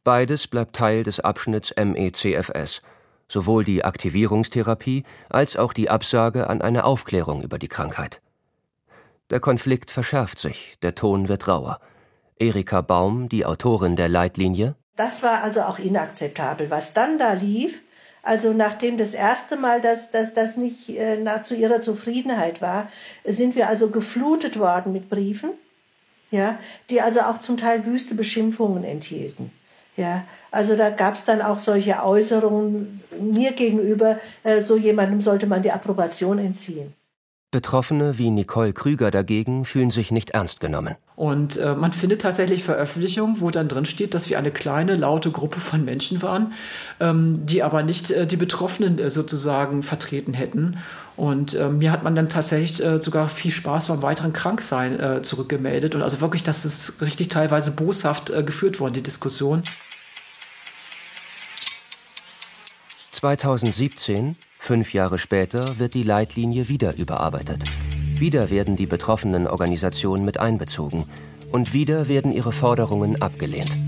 Beides 0.05 0.47
bleibt 0.47 0.77
Teil 0.77 1.03
des 1.03 1.19
Abschnitts 1.19 1.75
MECFS, 1.77 2.83
sowohl 3.29 3.65
die 3.65 3.85
Aktivierungstherapie 3.85 5.03
als 5.29 5.57
auch 5.57 5.73
die 5.73 5.91
Absage 5.91 6.49
an 6.49 6.63
eine 6.63 6.85
Aufklärung 6.85 7.43
über 7.43 7.59
die 7.59 7.67
Krankheit. 7.67 8.23
Der 9.31 9.41
Konflikt 9.41 9.91
verschärft 9.91 10.39
sich, 10.39 10.79
der 10.83 10.95
Ton 10.95 11.27
wird 11.27 11.49
rauer. 11.49 11.81
Erika 12.39 12.83
Baum, 12.83 13.29
die 13.29 13.45
Autorin 13.45 13.97
der 13.97 14.09
Leitlinie. 14.09 14.77
Das 14.95 15.25
war 15.25 15.43
also 15.43 15.63
auch 15.63 15.81
inakzeptabel. 15.81 16.71
Was 16.71 16.93
dann 16.93 17.19
da 17.19 17.33
lief, 17.33 17.83
also 18.27 18.53
nachdem 18.53 18.99
das 18.99 19.15
erste 19.15 19.57
Mal 19.57 19.81
das, 19.81 20.11
das, 20.11 20.35
das 20.35 20.57
nicht 20.57 20.89
äh, 20.89 21.17
nach, 21.17 21.43
zu 21.43 21.55
ihrer 21.55 21.81
Zufriedenheit 21.81 22.61
war, 22.61 22.91
sind 23.25 23.55
wir 23.55 23.69
also 23.69 23.91
geflutet 23.91 24.59
worden 24.59 24.93
mit 24.93 25.09
Briefen, 25.09 25.51
ja, 26.31 26.59
die 26.91 27.01
also 27.01 27.21
auch 27.21 27.39
zum 27.39 27.57
Teil 27.57 27.87
wüste 27.87 28.15
Beschimpfungen 28.15 28.83
enthielten. 28.83 29.53
Ja, 29.97 30.25
also 30.51 30.77
da 30.77 30.91
gab 30.91 31.15
es 31.15 31.25
dann 31.25 31.41
auch 31.41 31.59
solche 31.59 32.03
Äußerungen 32.03 33.01
mir 33.19 33.53
gegenüber, 33.53 34.19
äh, 34.43 34.61
so 34.61 34.77
jemandem 34.77 35.21
sollte 35.21 35.47
man 35.47 35.63
die 35.63 35.73
Approbation 35.73 36.39
entziehen. 36.39 36.95
Betroffene 37.53 38.19
wie 38.19 38.31
Nicole 38.31 38.73
Krüger 38.73 39.11
dagegen 39.11 39.65
fühlen 39.65 39.91
sich 39.91 40.11
nicht 40.11 40.31
ernst 40.31 40.61
genommen. 40.61 40.97
Und 41.15 41.57
äh, 41.57 41.75
man 41.75 41.93
findet 41.93 42.21
tatsächlich 42.21 42.65
Veröffentlichungen, 42.65 43.41
wo 43.41 43.51
dann 43.51 43.69
drin 43.69 43.87
steht, 43.87 44.15
dass 44.15 44.29
wir 44.29 44.39
eine 44.39 44.51
kleine, 44.51 44.97
laute 44.97 45.31
Gruppe 45.31 45.61
von 45.61 45.85
Menschen 45.85 46.21
waren, 46.23 46.53
ähm, 47.01 47.47
die 47.47 47.63
aber 47.63 47.83
nicht 47.83 48.11
äh, 48.11 48.27
die 48.27 48.37
Betroffenen 48.37 48.99
äh, 48.99 49.09
sozusagen 49.09 49.83
vertreten 49.83 50.35
hätten. 50.35 50.79
Und 51.17 51.55
äh, 51.55 51.71
mir 51.71 51.93
hat 51.93 52.03
man 52.03 52.15
dann 52.15 52.29
tatsächlich 52.29 52.85
äh, 52.85 53.01
sogar 53.01 53.29
viel 53.29 53.51
Spaß 53.51 53.87
beim 53.87 54.03
weiteren 54.03 54.35
Kranksein 54.35 55.01
äh, 55.01 55.23
zurückgemeldet. 55.23 55.95
Und 55.95 56.03
also 56.03 56.21
wirklich, 56.21 56.43
das 56.43 56.67
ist 56.67 57.01
richtig 57.01 57.29
teilweise 57.29 57.71
boshaft 57.71 58.33
geführt 58.45 58.81
worden, 58.81 58.93
die 58.93 59.03
Diskussion. 59.03 59.63
2017 63.13 64.37
Fünf 64.67 64.93
Jahre 64.95 65.17
später 65.17 65.79
wird 65.79 65.95
die 65.95 66.03
Leitlinie 66.03 66.69
wieder 66.69 66.97
überarbeitet. 66.97 67.63
Wieder 68.19 68.51
werden 68.51 68.75
die 68.75 68.87
betroffenen 68.87 69.47
Organisationen 69.47 70.25
mit 70.25 70.41
einbezogen. 70.41 71.05
Und 71.53 71.73
wieder 71.73 72.09
werden 72.09 72.33
ihre 72.33 72.51
Forderungen 72.51 73.23
abgelehnt. 73.23 73.79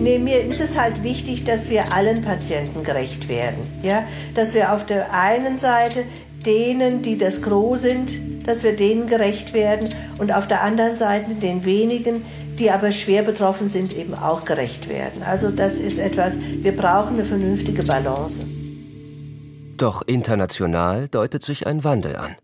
Nee, 0.00 0.18
mir 0.18 0.44
ist 0.44 0.60
es 0.60 0.76
halt 0.76 1.04
wichtig, 1.04 1.44
dass 1.44 1.70
wir 1.70 1.94
allen 1.94 2.22
Patienten 2.22 2.82
gerecht 2.82 3.28
werden. 3.28 3.60
Ja? 3.84 4.02
Dass 4.34 4.54
wir 4.54 4.72
auf 4.72 4.84
der 4.86 5.14
einen 5.14 5.56
Seite 5.56 6.02
denen, 6.44 7.02
die 7.02 7.16
das 7.16 7.42
Gros 7.42 7.82
sind, 7.82 8.10
dass 8.44 8.64
wir 8.64 8.74
denen 8.74 9.06
gerecht 9.06 9.52
werden 9.52 9.90
und 10.18 10.34
auf 10.34 10.48
der 10.48 10.62
anderen 10.62 10.96
Seite 10.96 11.36
den 11.36 11.64
wenigen, 11.64 12.24
die 12.58 12.72
aber 12.72 12.90
schwer 12.90 13.22
betroffen 13.22 13.68
sind, 13.68 13.96
eben 13.96 14.14
auch 14.14 14.44
gerecht 14.44 14.92
werden. 14.92 15.22
Also 15.22 15.52
das 15.52 15.78
ist 15.78 15.98
etwas, 15.98 16.40
wir 16.40 16.76
brauchen 16.76 17.14
eine 17.14 17.24
vernünftige 17.24 17.84
Balance. 17.84 18.44
Doch 19.80 20.02
international 20.02 21.08
deutet 21.08 21.42
sich 21.42 21.66
ein 21.66 21.84
Wandel 21.84 22.14
an. 22.16 22.36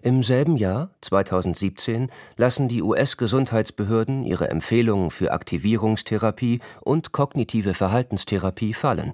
Im 0.00 0.22
selben 0.22 0.56
Jahr, 0.56 0.88
2017, 1.02 2.10
lassen 2.38 2.66
die 2.66 2.82
US-Gesundheitsbehörden 2.82 4.24
ihre 4.24 4.48
Empfehlungen 4.48 5.10
für 5.10 5.32
Aktivierungstherapie 5.32 6.60
und 6.80 7.12
kognitive 7.12 7.74
Verhaltenstherapie 7.74 8.72
fallen. 8.72 9.12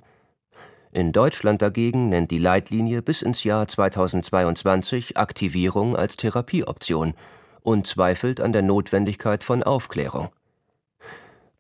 In 0.92 1.10
Deutschland 1.10 1.60
dagegen 1.60 2.10
nennt 2.10 2.30
die 2.30 2.38
Leitlinie 2.38 3.02
bis 3.02 3.22
ins 3.22 3.42
Jahr 3.42 3.66
2022 3.66 5.16
Aktivierung 5.16 5.96
als 5.96 6.16
Therapieoption 6.16 7.14
und 7.62 7.88
zweifelt 7.88 8.40
an 8.40 8.52
der 8.52 8.62
Notwendigkeit 8.62 9.42
von 9.42 9.64
Aufklärung. 9.64 10.28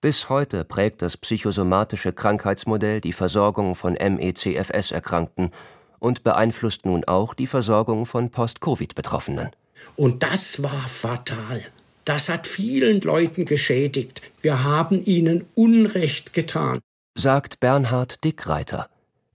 Bis 0.00 0.28
heute 0.28 0.64
prägt 0.64 1.02
das 1.02 1.16
psychosomatische 1.16 2.12
Krankheitsmodell 2.12 3.00
die 3.00 3.12
Versorgung 3.12 3.74
von 3.74 3.94
MECFS-Erkrankten 3.94 5.50
und 5.98 6.24
beeinflusst 6.24 6.86
nun 6.86 7.04
auch 7.04 7.34
die 7.34 7.46
Versorgung 7.46 8.06
von 8.06 8.30
Post-Covid-Betroffenen. 8.30 9.50
Und 9.96 10.22
das 10.22 10.62
war 10.62 10.88
fatal. 10.88 11.64
Das 12.04 12.28
hat 12.28 12.46
vielen 12.46 13.00
Leuten 13.00 13.44
geschädigt. 13.44 14.22
Wir 14.40 14.64
haben 14.64 15.04
ihnen 15.04 15.44
Unrecht 15.54 16.32
getan, 16.32 16.80
sagt 17.14 17.60
Bernhard 17.60 18.24
Dickreiter. 18.24 18.88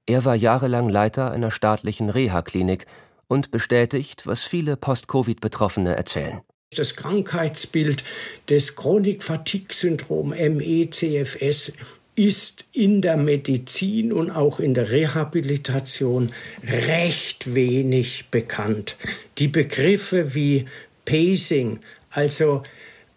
Er 0.06 0.26
war 0.26 0.36
jahrelang 0.36 0.90
Leiter 0.90 1.32
einer 1.32 1.52
staatlichen 1.52 2.10
Reha-Klinik 2.10 2.86
und 3.28 3.52
bestätigt, 3.52 4.26
was 4.26 4.44
viele 4.44 4.76
Post-Covid-Betroffene 4.76 5.96
erzählen. 5.96 6.42
Das 6.76 6.96
Krankheitsbild 6.96 8.04
des 8.50 8.76
Chronik-Fatigue-Syndrom 8.76 10.30
MECFS 10.30 11.74
ist 12.16 12.66
in 12.74 13.02
der 13.02 13.18
Medizin 13.18 14.14
und 14.14 14.30
auch 14.30 14.60
in 14.60 14.74
der 14.74 14.92
Rehabilitation 14.92 16.32
recht 16.64 17.56
wenig 17.56 18.26
bekannt. 18.30 18.98
Die 19.40 19.48
Begriffe 19.48 20.36
wie 20.36 20.66
Pacing, 21.06 21.80
also 22.12 22.64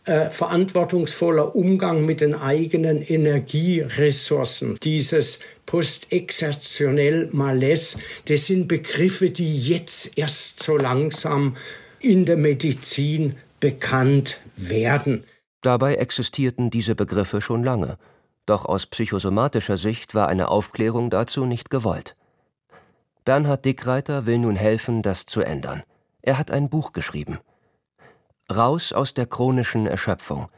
äh, 0.07 0.31
verantwortungsvoller 0.31 1.55
Umgang 1.55 2.07
mit 2.07 2.21
den 2.21 2.35
eigenen 2.35 3.03
Energieressourcen, 3.03 4.79
dieses 4.83 5.41
postexertionell 5.67 7.29
Malaise, 7.33 7.99
das 8.27 8.47
sind 8.47 8.69
Begriffe, 8.69 9.31
die 9.31 9.61
jetzt 9.61 10.17
erst 10.17 10.63
so 10.63 10.77
langsam 10.77 11.57
in 12.01 12.25
der 12.25 12.37
Medizin 12.37 13.35
bekannt 13.61 14.39
werden. 14.57 15.25
Dabei 15.63 15.97
existierten 15.97 16.71
diese 16.71 16.95
Begriffe 16.95 17.41
schon 17.41 17.65
lange. 17.65 17.99
Doch 18.47 18.65
aus 18.65 18.87
psychosomatischer 18.87 19.77
Sicht 19.77 20.15
war 20.15 20.29
eine 20.29 20.49
Aufklärung 20.49 21.11
dazu 21.11 21.45
nicht 21.45 21.69
gewollt. 21.69 22.17
Bernhard 23.25 23.65
Dickreiter 23.65 24.25
will 24.25 24.39
nun 24.39 24.55
helfen, 24.55 25.03
das 25.03 25.27
zu 25.27 25.41
ändern. 25.41 25.83
Er 26.23 26.39
hat 26.39 26.53
ein 26.53 26.71
Buch 26.71 26.93
geschrieben. 26.93 27.41
Raus 28.49 28.93
aus 28.93 29.15
der 29.15 29.27
chronischen 29.27 29.89
Erschöpfung. 29.89 30.49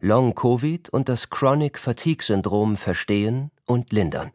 Long 0.00 0.34
Covid 0.34 0.90
und 0.90 1.08
das 1.08 1.30
Chronic 1.30 1.78
Fatigue 1.78 2.24
Syndrom 2.24 2.76
verstehen 2.76 3.52
und 3.66 3.92
lindern. 3.92 4.32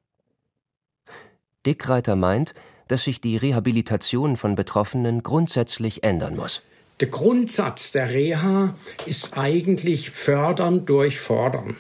Dickreiter 1.66 2.16
meint, 2.16 2.54
dass 2.88 3.04
sich 3.04 3.20
die 3.20 3.38
Rehabilitation 3.38 4.38
von 4.38 4.56
Betroffenen 4.56 5.24
grundsätzlich 5.24 6.04
ändern 6.04 6.36
muss. 6.36 6.62
Der 7.00 7.08
Grundsatz 7.08 7.92
der 7.92 8.10
Reha 8.12 8.76
ist 9.06 9.38
eigentlich 9.38 10.12
fördern 10.12 10.86
durch 10.86 11.20
fordern. 11.20 11.76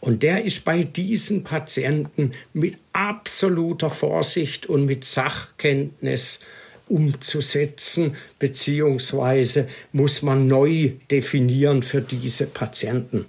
Und 0.00 0.22
der 0.22 0.44
ist 0.44 0.64
bei 0.64 0.82
diesen 0.82 1.44
Patienten 1.44 2.32
mit 2.52 2.78
absoluter 2.92 3.90
Vorsicht 3.90 4.66
und 4.66 4.86
mit 4.86 5.04
Sachkenntnis 5.04 6.40
umzusetzen, 6.88 8.16
beziehungsweise 8.38 9.68
muss 9.92 10.22
man 10.22 10.46
neu 10.46 10.92
definieren 11.10 11.82
für 11.82 12.00
diese 12.00 12.46
Patienten. 12.46 13.26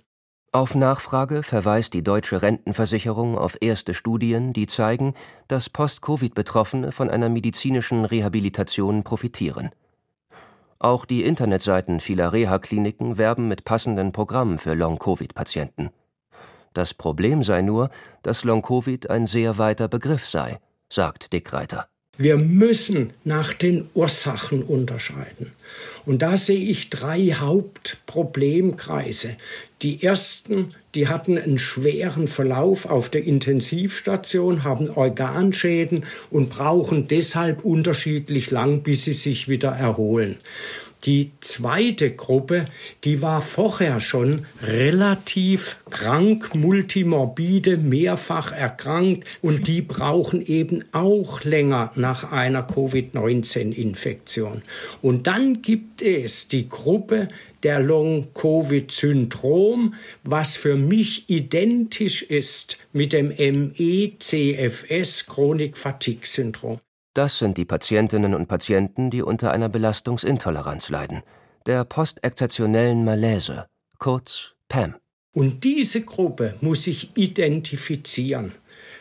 Auf 0.53 0.75
Nachfrage 0.75 1.43
verweist 1.43 1.93
die 1.93 2.03
deutsche 2.03 2.41
Rentenversicherung 2.41 3.37
auf 3.37 3.57
erste 3.61 3.93
Studien, 3.93 4.51
die 4.51 4.67
zeigen, 4.67 5.13
dass 5.47 5.69
Post-Covid-Betroffene 5.69 6.91
von 6.91 7.09
einer 7.09 7.29
medizinischen 7.29 8.03
Rehabilitation 8.03 9.03
profitieren. 9.03 9.69
Auch 10.77 11.05
die 11.05 11.23
Internetseiten 11.23 12.01
vieler 12.01 12.33
Reha-Kliniken 12.33 13.17
werben 13.17 13.47
mit 13.47 13.63
passenden 13.63 14.11
Programmen 14.11 14.57
für 14.57 14.73
Long-Covid-Patienten. 14.73 15.91
Das 16.73 16.93
Problem 16.93 17.43
sei 17.43 17.61
nur, 17.61 17.89
dass 18.23 18.43
Long-Covid 18.43 19.09
ein 19.09 19.27
sehr 19.27 19.57
weiter 19.57 19.87
Begriff 19.87 20.25
sei, 20.25 20.59
sagt 20.89 21.33
Dickreiter. 21.33 21.87
Wir 22.17 22.37
müssen 22.37 23.13
nach 23.23 23.53
den 23.53 23.89
Ursachen 23.93 24.63
unterscheiden. 24.63 25.51
Und 26.05 26.21
da 26.21 26.37
sehe 26.37 26.59
ich 26.59 26.89
drei 26.89 27.31
Hauptproblemkreise. 27.31 29.37
Die 29.81 30.03
ersten, 30.03 30.75
die 30.93 31.07
hatten 31.07 31.37
einen 31.37 31.57
schweren 31.57 32.27
Verlauf 32.27 32.85
auf 32.85 33.09
der 33.09 33.23
Intensivstation, 33.23 34.63
haben 34.63 34.89
Organschäden 34.89 36.05
und 36.29 36.49
brauchen 36.49 37.07
deshalb 37.07 37.63
unterschiedlich 37.63 38.51
lang, 38.51 38.83
bis 38.83 39.05
sie 39.05 39.13
sich 39.13 39.47
wieder 39.47 39.71
erholen. 39.71 40.37
Die 41.05 41.31
zweite 41.39 42.11
Gruppe, 42.11 42.65
die 43.03 43.23
war 43.23 43.41
vorher 43.41 43.99
schon 43.99 44.45
relativ 44.61 45.77
krank, 45.89 46.53
multimorbide, 46.53 47.77
mehrfach 47.77 48.51
erkrankt 48.51 49.27
und 49.41 49.67
die 49.67 49.81
brauchen 49.81 50.45
eben 50.45 50.85
auch 50.91 51.43
länger 51.43 51.91
nach 51.95 52.31
einer 52.31 52.61
Covid-19-Infektion. 52.61 54.61
Und 55.01 55.25
dann 55.25 55.63
gibt 55.63 56.03
es 56.03 56.47
die 56.47 56.69
Gruppe 56.69 57.29
der 57.63 57.79
Long-Covid-Syndrom, 57.79 59.95
was 60.23 60.55
für 60.55 60.75
mich 60.75 61.27
identisch 61.29 62.21
ist 62.21 62.77
mit 62.93 63.13
dem 63.13 63.29
ME-CFS 63.29 65.25
Chronik-Fatigue-Syndrom. 65.25 66.79
Das 67.13 67.39
sind 67.39 67.57
die 67.57 67.65
Patientinnen 67.65 68.33
und 68.33 68.47
Patienten, 68.47 69.09
die 69.09 69.21
unter 69.21 69.51
einer 69.51 69.67
Belastungsintoleranz 69.67 70.87
leiden, 70.87 71.23
der 71.65 71.83
postekzeptionellen 71.83 73.03
Malaise, 73.03 73.65
kurz 73.97 74.53
PAM. 74.69 74.95
Und 75.33 75.65
diese 75.65 76.03
Gruppe 76.03 76.55
muss 76.61 76.87
ich 76.87 77.11
identifizieren. 77.17 78.53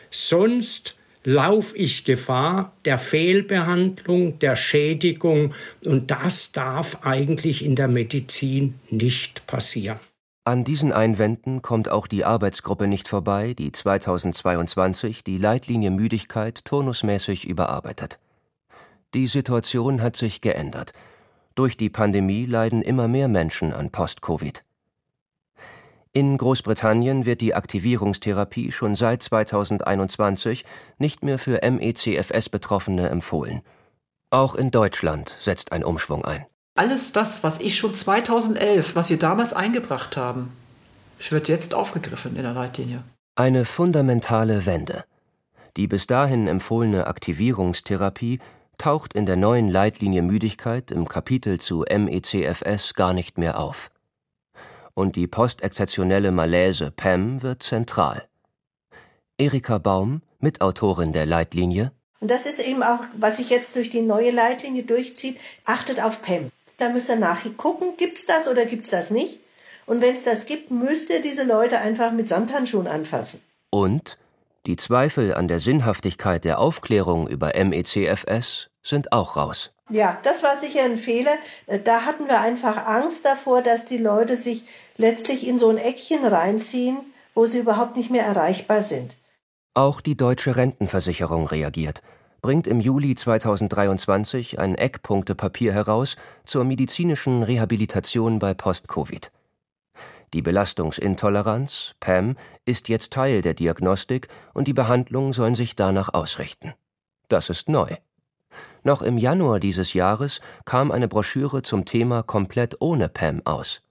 Sonst 0.09 0.97
laufe 1.23 1.77
ich 1.77 2.03
Gefahr 2.03 2.73
der 2.83 2.97
Fehlbehandlung, 2.97 4.39
der 4.39 4.57
Schädigung, 4.57 5.53
und 5.85 6.11
das 6.11 6.51
darf 6.51 6.99
eigentlich 7.03 7.63
in 7.63 7.77
der 7.77 7.87
Medizin 7.87 8.75
nicht 8.89 9.47
passieren. 9.47 9.99
An 10.43 10.63
diesen 10.63 10.91
Einwänden 10.91 11.61
kommt 11.61 11.87
auch 11.89 12.07
die 12.07 12.25
Arbeitsgruppe 12.25 12.87
nicht 12.87 13.07
vorbei, 13.07 13.53
die 13.53 13.71
2022 13.71 15.23
die 15.23 15.37
Leitlinie 15.37 15.91
Müdigkeit 15.91 16.65
turnusmäßig 16.65 17.47
überarbeitet. 17.47 18.17
Die 19.13 19.27
Situation 19.27 20.01
hat 20.01 20.15
sich 20.15 20.41
geändert. 20.41 20.93
Durch 21.53 21.77
die 21.77 21.91
Pandemie 21.91 22.45
leiden 22.45 22.81
immer 22.81 23.07
mehr 23.07 23.27
Menschen 23.27 23.71
an 23.71 23.91
Post-Covid. 23.91 24.63
In 26.11 26.37
Großbritannien 26.39 27.27
wird 27.27 27.41
die 27.41 27.53
Aktivierungstherapie 27.53 28.71
schon 28.71 28.95
seit 28.95 29.21
2021 29.21 30.65
nicht 30.97 31.23
mehr 31.23 31.37
für 31.37 31.59
MECFS-Betroffene 31.61 33.09
empfohlen. 33.09 33.61
Auch 34.31 34.55
in 34.55 34.71
Deutschland 34.71 35.35
setzt 35.39 35.71
ein 35.71 35.83
Umschwung 35.83 36.25
ein. 36.25 36.47
Alles 36.75 37.11
das, 37.11 37.43
was 37.43 37.59
ich 37.59 37.77
schon 37.77 37.93
2011, 37.93 38.95
was 38.95 39.09
wir 39.09 39.19
damals 39.19 39.51
eingebracht 39.53 40.15
haben, 40.15 40.53
wird 41.29 41.47
jetzt 41.47 41.73
aufgegriffen 41.73 42.35
in 42.35 42.43
der 42.43 42.53
Leitlinie. 42.53 43.03
Eine 43.35 43.65
fundamentale 43.65 44.65
Wende. 44.65 45.03
Die 45.77 45.87
bis 45.87 46.07
dahin 46.07 46.47
empfohlene 46.47 47.07
Aktivierungstherapie 47.07 48.39
taucht 48.77 49.13
in 49.13 49.25
der 49.25 49.35
neuen 49.35 49.69
Leitlinie 49.69 50.21
Müdigkeit 50.21 50.91
im 50.91 51.07
Kapitel 51.07 51.59
zu 51.59 51.85
MECFS 51.89 52.93
gar 52.93 53.13
nicht 53.13 53.37
mehr 53.37 53.59
auf. 53.59 53.91
Und 54.93 55.15
die 55.15 55.27
postexzeptionelle 55.27 56.31
Malaise 56.31 56.91
PEM 56.91 57.41
wird 57.41 57.63
zentral. 57.63 58.27
Erika 59.37 59.77
Baum, 59.77 60.21
Mitautorin 60.39 61.13
der 61.13 61.25
Leitlinie. 61.25 61.91
Und 62.19 62.29
das 62.29 62.45
ist 62.45 62.59
eben 62.59 62.83
auch, 62.83 62.99
was 63.17 63.37
sich 63.37 63.49
jetzt 63.49 63.75
durch 63.75 63.89
die 63.89 64.01
neue 64.01 64.31
Leitlinie 64.31 64.83
durchzieht, 64.83 65.39
achtet 65.65 66.01
auf 66.01 66.21
PEM. 66.21 66.51
Da 66.81 66.89
müsst 66.89 67.09
ihr 67.09 67.15
nachgucken, 67.15 67.95
gibt 67.95 68.17
es 68.17 68.25
das 68.25 68.47
oder 68.47 68.65
gibt 68.65 68.85
es 68.85 68.89
das 68.89 69.11
nicht. 69.11 69.39
Und 69.85 70.01
wenn 70.01 70.13
es 70.13 70.23
das 70.23 70.47
gibt, 70.47 70.71
müsst 70.71 71.11
ihr 71.11 71.21
diese 71.21 71.43
Leute 71.43 71.77
einfach 71.77 72.11
mit 72.11 72.27
Samthandschuhen 72.27 72.87
anfassen. 72.87 73.39
Und 73.69 74.17
die 74.65 74.77
Zweifel 74.77 75.35
an 75.35 75.47
der 75.47 75.59
Sinnhaftigkeit 75.59 76.43
der 76.43 76.57
Aufklärung 76.57 77.27
über 77.27 77.51
MECFS 77.53 78.71
sind 78.81 79.11
auch 79.11 79.37
raus. 79.37 79.73
Ja, 79.91 80.17
das 80.23 80.41
war 80.41 80.57
sicher 80.57 80.83
ein 80.83 80.97
Fehler. 80.97 81.35
Da 81.83 82.01
hatten 82.05 82.27
wir 82.27 82.39
einfach 82.39 82.87
Angst 82.87 83.25
davor, 83.25 83.61
dass 83.61 83.85
die 83.85 83.99
Leute 83.99 84.35
sich 84.35 84.63
letztlich 84.97 85.45
in 85.45 85.59
so 85.59 85.69
ein 85.69 85.77
Eckchen 85.77 86.25
reinziehen, 86.25 86.97
wo 87.35 87.45
sie 87.45 87.59
überhaupt 87.59 87.95
nicht 87.95 88.09
mehr 88.09 88.25
erreichbar 88.25 88.81
sind. 88.81 89.17
Auch 89.75 90.01
die 90.01 90.17
deutsche 90.17 90.55
Rentenversicherung 90.55 91.45
reagiert 91.45 92.01
bringt 92.41 92.67
im 92.67 92.79
Juli 92.79 93.15
2023 93.15 94.59
ein 94.59 94.75
Eckpunktepapier 94.75 95.73
heraus 95.73 96.15
zur 96.43 96.63
medizinischen 96.63 97.43
Rehabilitation 97.43 98.39
bei 98.39 98.53
Post-Covid. 98.53 99.31
Die 100.33 100.41
Belastungsintoleranz, 100.41 101.95
PAM, 101.99 102.37
ist 102.65 102.89
jetzt 102.89 103.11
Teil 103.11 103.41
der 103.41 103.53
Diagnostik 103.53 104.27
und 104.53 104.67
die 104.67 104.73
Behandlung 104.73 105.33
sollen 105.33 105.55
sich 105.55 105.75
danach 105.75 106.13
ausrichten. 106.13 106.73
Das 107.27 107.49
ist 107.49 107.69
neu. 107.69 107.95
Noch 108.83 109.01
im 109.01 109.17
Januar 109.17 109.59
dieses 109.59 109.93
Jahres 109.93 110.41
kam 110.65 110.91
eine 110.91 111.07
Broschüre 111.07 111.61
zum 111.61 111.85
Thema 111.85 112.23
komplett 112.23 112.77
ohne 112.79 113.09
PAM 113.09 113.41
aus. 113.45 113.81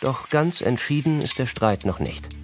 Doch 0.00 0.30
ganz 0.30 0.62
entschieden 0.62 1.20
ist 1.20 1.38
der 1.38 1.46
Streit 1.46 1.84
noch 1.84 1.98
nicht. 1.98 2.39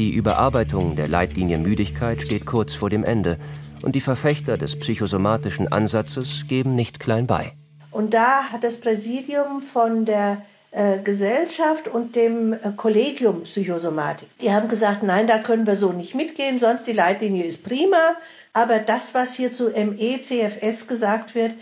Die 0.00 0.14
Überarbeitung 0.14 0.96
der 0.96 1.08
Leitlinie 1.08 1.58
Müdigkeit 1.58 2.22
steht 2.22 2.46
kurz 2.46 2.72
vor 2.72 2.88
dem 2.88 3.04
Ende 3.04 3.38
und 3.82 3.94
die 3.94 4.00
Verfechter 4.00 4.56
des 4.56 4.78
psychosomatischen 4.78 5.70
Ansatzes 5.70 6.46
geben 6.48 6.74
nicht 6.74 7.00
klein 7.00 7.26
bei. 7.26 7.52
Und 7.90 8.14
da 8.14 8.44
hat 8.44 8.64
das 8.64 8.80
Präsidium 8.80 9.60
von 9.60 10.06
der 10.06 10.40
äh, 10.70 11.00
Gesellschaft 11.00 11.86
und 11.86 12.16
dem 12.16 12.54
äh, 12.54 12.72
Kollegium 12.74 13.42
Psychosomatik. 13.42 14.30
Die 14.40 14.50
haben 14.50 14.68
gesagt, 14.68 15.02
nein, 15.02 15.26
da 15.26 15.36
können 15.36 15.66
wir 15.66 15.76
so 15.76 15.92
nicht 15.92 16.14
mitgehen, 16.14 16.56
sonst 16.56 16.86
die 16.86 16.94
Leitlinie 16.94 17.44
ist 17.44 17.62
prima, 17.62 18.16
aber 18.54 18.78
das, 18.78 19.12
was 19.12 19.34
hier 19.34 19.52
zu 19.52 19.68
ME, 19.68 20.18
CFS 20.18 20.88
gesagt 20.88 21.34
wird, 21.34 21.52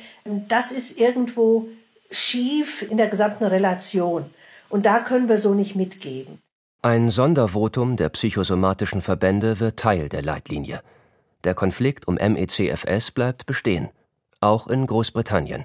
das 0.47 0.71
ist 0.71 0.97
irgendwo 0.97 1.67
schief 2.13 2.83
in 2.89 2.99
der 2.99 3.09
gesamten 3.09 3.47
Relation. 3.47 4.27
Und 4.69 4.87
da 4.87 5.01
können 5.01 5.29
wir 5.29 5.39
so 5.39 5.55
nicht 5.55 5.75
mitgeben. 5.75 6.41
Ein 6.81 7.11
Sondervotum 7.11 7.97
der 7.97 8.09
psychosomatischen 8.09 9.03
Verbände 9.03 9.59
wird 9.59 9.81
Teil 9.81 10.09
der 10.09 10.23
Leitlinie. 10.23 10.81
Der 11.43 11.57
Konflikt 11.57 12.07
um 12.07 12.15
MECFS 12.15 13.11
bleibt 13.11 13.47
bestehen, 13.47 13.89
auch 14.39 14.69
in 14.69 14.87
Großbritannien. 14.87 15.65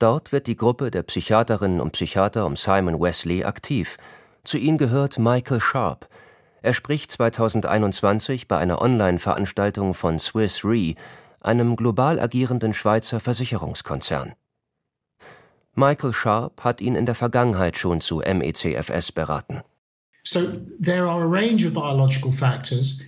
Dort 0.00 0.32
wird 0.32 0.48
die 0.48 0.56
Gruppe 0.56 0.90
der 0.90 1.04
Psychiaterinnen 1.04 1.80
und 1.80 1.92
Psychiater 1.92 2.46
um 2.46 2.56
Simon 2.56 3.00
Wesley 3.00 3.44
aktiv. 3.44 3.96
Zu 4.42 4.58
ihnen 4.58 4.76
gehört 4.76 5.20
Michael 5.20 5.60
Sharp. 5.60 6.08
Er 6.62 6.74
spricht 6.74 7.12
2021 7.12 8.48
bei 8.48 8.58
einer 8.58 8.82
Online-Veranstaltung 8.82 9.94
von 9.94 10.18
Swiss 10.18 10.64
Re, 10.64 10.96
einem 11.40 11.76
global 11.76 12.18
agierenden 12.18 12.74
Schweizer 12.74 13.20
Versicherungskonzern. 13.20 14.34
Michael 15.76 16.12
Sharp 16.12 16.64
hat 16.64 16.80
ihn 16.80 16.96
in 16.96 17.06
der 17.06 17.14
Vergangenheit 17.14 17.78
schon 17.78 18.00
zu 18.00 18.16
MECFS 18.16 19.12
beraten. 19.12 19.62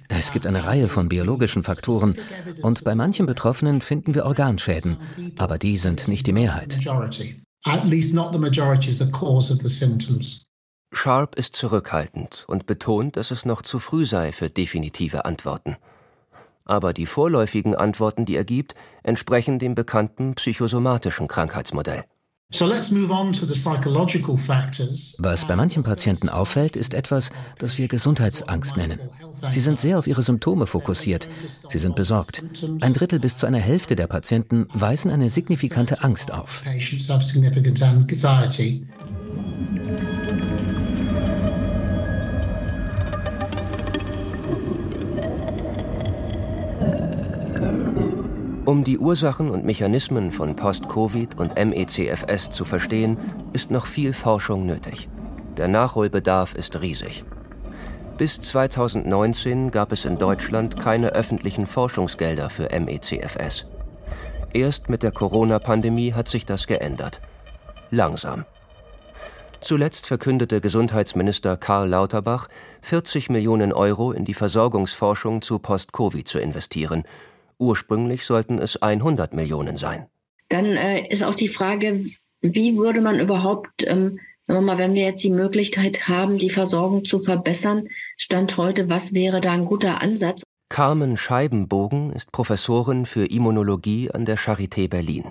Es 0.08 0.32
gibt 0.32 0.46
eine 0.48 0.64
Reihe 0.64 0.88
von 0.88 1.08
biologischen 1.08 1.62
Faktoren 1.62 2.16
und 2.60 2.82
bei 2.82 2.94
manchen 2.96 3.26
Betroffenen 3.26 3.80
finden 3.82 4.14
wir 4.14 4.24
Organschäden, 4.24 4.98
aber 5.38 5.58
die 5.58 5.76
sind 5.76 6.08
nicht 6.08 6.26
die 6.26 6.32
Mehrheit. 6.32 6.80
Sharp 10.92 11.34
ist 11.36 11.56
zurückhaltend 11.56 12.44
und 12.48 12.66
betont, 12.66 13.16
dass 13.16 13.30
es 13.30 13.44
noch 13.44 13.62
zu 13.62 13.78
früh 13.78 14.04
sei 14.04 14.32
für 14.32 14.50
definitive 14.50 15.24
Antworten. 15.24 15.76
Aber 16.64 16.92
die 16.92 17.06
vorläufigen 17.06 17.74
Antworten, 17.74 18.24
die 18.24 18.36
er 18.36 18.44
gibt, 18.44 18.74
entsprechen 19.02 19.58
dem 19.58 19.74
bekannten 19.74 20.34
psychosomatischen 20.34 21.28
Krankheitsmodell. 21.28 22.04
Was 25.18 25.44
bei 25.46 25.56
manchen 25.56 25.82
Patienten 25.82 26.28
auffällt, 26.28 26.76
ist 26.76 26.94
etwas, 26.94 27.30
das 27.58 27.78
wir 27.78 27.88
Gesundheitsangst 27.88 28.76
nennen. 28.76 29.00
Sie 29.50 29.58
sind 29.58 29.80
sehr 29.80 29.98
auf 29.98 30.06
ihre 30.06 30.22
Symptome 30.22 30.68
fokussiert. 30.68 31.28
Sie 31.68 31.78
sind 31.78 31.96
besorgt. 31.96 32.44
Ein 32.80 32.94
Drittel 32.94 33.18
bis 33.18 33.38
zu 33.38 33.46
einer 33.46 33.58
Hälfte 33.58 33.96
der 33.96 34.06
Patienten 34.06 34.68
weisen 34.72 35.10
eine 35.10 35.30
signifikante 35.30 36.04
Angst 36.04 36.32
auf. 36.32 36.62
Um 48.64 48.82
die 48.82 48.98
Ursachen 48.98 49.50
und 49.50 49.66
Mechanismen 49.66 50.32
von 50.32 50.56
Post-Covid 50.56 51.38
und 51.38 51.54
MECFS 51.54 52.50
zu 52.50 52.64
verstehen, 52.64 53.18
ist 53.52 53.70
noch 53.70 53.84
viel 53.84 54.14
Forschung 54.14 54.64
nötig. 54.64 55.10
Der 55.58 55.68
Nachholbedarf 55.68 56.54
ist 56.54 56.80
riesig. 56.80 57.24
Bis 58.16 58.40
2019 58.40 59.70
gab 59.70 59.92
es 59.92 60.06
in 60.06 60.16
Deutschland 60.16 60.80
keine 60.80 61.10
öffentlichen 61.10 61.66
Forschungsgelder 61.66 62.48
für 62.48 62.70
MECFS. 62.70 63.66
Erst 64.54 64.88
mit 64.88 65.02
der 65.02 65.12
Corona-Pandemie 65.12 66.14
hat 66.14 66.28
sich 66.28 66.46
das 66.46 66.66
geändert. 66.66 67.20
Langsam. 67.90 68.46
Zuletzt 69.60 70.06
verkündete 70.06 70.62
Gesundheitsminister 70.62 71.58
Karl 71.58 71.88
Lauterbach, 71.88 72.48
40 72.80 73.28
Millionen 73.28 73.74
Euro 73.74 74.12
in 74.12 74.24
die 74.24 74.34
Versorgungsforschung 74.34 75.42
zu 75.42 75.58
Post-Covid 75.58 76.26
zu 76.26 76.38
investieren. 76.38 77.04
Ursprünglich 77.58 78.24
sollten 78.24 78.58
es 78.58 78.80
100 78.80 79.34
Millionen 79.34 79.76
sein. 79.76 80.06
Dann 80.48 80.66
äh, 80.66 81.06
ist 81.08 81.24
auch 81.24 81.34
die 81.34 81.48
Frage, 81.48 82.04
wie 82.40 82.76
würde 82.76 83.00
man 83.00 83.20
überhaupt, 83.20 83.86
ähm, 83.86 84.20
sagen 84.42 84.60
wir 84.60 84.60
mal, 84.60 84.78
wenn 84.78 84.94
wir 84.94 85.04
jetzt 85.04 85.24
die 85.24 85.30
Möglichkeit 85.30 86.08
haben, 86.08 86.38
die 86.38 86.50
Versorgung 86.50 87.04
zu 87.04 87.18
verbessern, 87.18 87.88
Stand 88.16 88.56
heute, 88.56 88.90
was 88.90 89.14
wäre 89.14 89.40
da 89.40 89.52
ein 89.52 89.64
guter 89.64 90.02
Ansatz? 90.02 90.42
Carmen 90.68 91.16
Scheibenbogen 91.16 92.12
ist 92.12 92.32
Professorin 92.32 93.06
für 93.06 93.26
Immunologie 93.26 94.10
an 94.10 94.24
der 94.24 94.36
Charité 94.36 94.88
Berlin. 94.88 95.30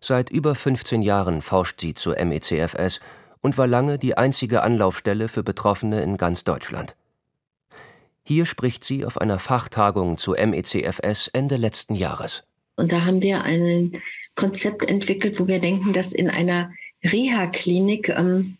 Seit 0.00 0.30
über 0.30 0.54
15 0.54 1.02
Jahren 1.02 1.42
forscht 1.42 1.80
sie 1.80 1.94
zu 1.94 2.10
MECFS 2.10 3.00
und 3.40 3.58
war 3.58 3.66
lange 3.66 3.98
die 3.98 4.16
einzige 4.16 4.62
Anlaufstelle 4.62 5.28
für 5.28 5.42
Betroffene 5.42 6.02
in 6.02 6.16
ganz 6.16 6.44
Deutschland. 6.44 6.96
Hier 8.26 8.46
spricht 8.46 8.84
sie 8.84 9.04
auf 9.04 9.20
einer 9.20 9.38
Fachtagung 9.38 10.16
zu 10.16 10.32
MECFS 10.32 11.28
Ende 11.28 11.56
letzten 11.56 11.94
Jahres. 11.94 12.44
Und 12.76 12.90
da 12.90 13.04
haben 13.04 13.22
wir 13.22 13.42
ein 13.42 14.00
Konzept 14.34 14.88
entwickelt, 14.88 15.38
wo 15.38 15.46
wir 15.46 15.58
denken, 15.60 15.92
dass 15.92 16.12
in 16.12 16.30
einer 16.30 16.72
Reha-Klinik 17.04 18.08
ähm, 18.08 18.56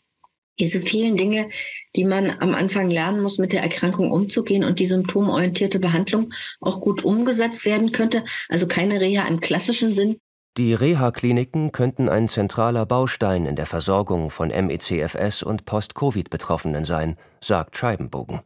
diese 0.61 0.81
vielen 0.81 1.17
Dinge, 1.17 1.49
die 1.97 2.05
man 2.05 2.31
am 2.31 2.55
Anfang 2.55 2.91
lernen 2.91 3.23
muss, 3.23 3.39
mit 3.39 3.53
der 3.53 3.63
Erkrankung 3.63 4.13
umzugehen 4.13 4.65
und 4.65 4.79
die 4.79 4.87
symptomorientierte 4.87 5.81
Behandlung 5.81 6.33
auch 6.61 6.81
gut 6.81 7.03
umgesetzt 7.03 7.65
werden 7.65 7.91
könnte. 7.91 8.23
Also 8.49 8.67
keine 8.67 9.01
Reha 9.01 9.27
im 9.27 9.41
klassischen 9.41 9.93
Sinn. 9.93 10.19
Die 10.57 10.75
Reha-Kliniken 10.75 11.73
könnten 11.73 12.09
ein 12.09 12.29
zentraler 12.29 12.87
Baustein 12.87 13.47
in 13.47 13.57
der 13.57 13.67
Versorgung 13.67 14.31
von 14.31 14.51
MECFS 14.51 15.43
und 15.43 15.65
Post-Covid-Betroffenen 15.65 16.85
sein, 16.85 17.17
sagt 17.41 17.77
Scheibenbogen. 17.77 18.41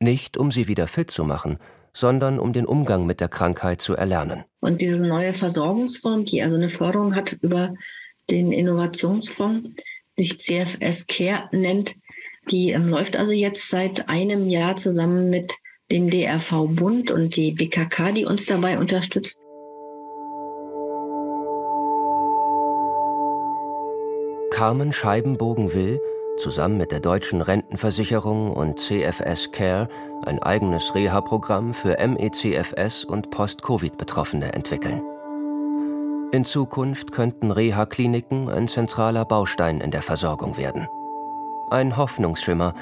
Nicht, 0.00 0.36
um 0.36 0.52
sie 0.52 0.68
wieder 0.68 0.86
fit 0.86 1.10
zu 1.10 1.24
machen, 1.24 1.58
sondern 1.92 2.38
um 2.38 2.52
den 2.52 2.66
Umgang 2.66 3.06
mit 3.06 3.20
der 3.20 3.28
Krankheit 3.28 3.80
zu 3.80 3.94
erlernen. 3.94 4.44
Und 4.60 4.80
diese 4.80 5.04
neue 5.04 5.32
Versorgungsform, 5.32 6.24
die 6.24 6.42
also 6.42 6.54
eine 6.54 6.68
Förderung 6.68 7.16
hat 7.16 7.32
über 7.40 7.74
den 8.30 8.52
Innovationsfonds, 8.52 9.70
sich 10.16 10.38
CFS 10.40 11.06
Care 11.06 11.48
nennt. 11.50 11.96
Die 12.50 12.70
ähm, 12.70 12.88
läuft 12.88 13.16
also 13.16 13.32
jetzt 13.32 13.68
seit 13.68 14.08
einem 14.08 14.48
Jahr 14.48 14.76
zusammen 14.76 15.30
mit 15.30 15.54
dem 15.90 16.10
DRV 16.10 16.68
Bund 16.68 17.10
und 17.10 17.34
die 17.34 17.52
BKK, 17.52 18.12
die 18.12 18.24
uns 18.24 18.46
dabei 18.46 18.78
unterstützt. 18.78 19.40
Carmen 24.50 24.92
Scheibenbogen 24.92 25.72
will, 25.72 26.00
zusammen 26.38 26.78
mit 26.78 26.92
der 26.92 27.00
Deutschen 27.00 27.42
Rentenversicherung 27.42 28.52
und 28.52 28.78
CFS 28.78 29.50
Care, 29.52 29.88
ein 30.24 30.42
eigenes 30.42 30.94
Reha-Programm 30.94 31.74
für 31.74 31.96
MECFS 31.98 33.04
und 33.04 33.30
Post-Covid-Betroffene 33.30 34.52
entwickeln. 34.52 35.02
In 36.30 36.44
Zukunft 36.44 37.12
könnten 37.12 37.50
Reha-Kliniken 37.50 38.48
ein 38.48 38.68
zentraler 38.68 39.24
Baustein 39.24 39.80
in 39.80 39.90
der 39.90 40.02
Versorgung 40.02 40.56
werden. 40.58 40.86
Ein 41.70 41.96
Hoffnungsschimmer, 41.96 42.74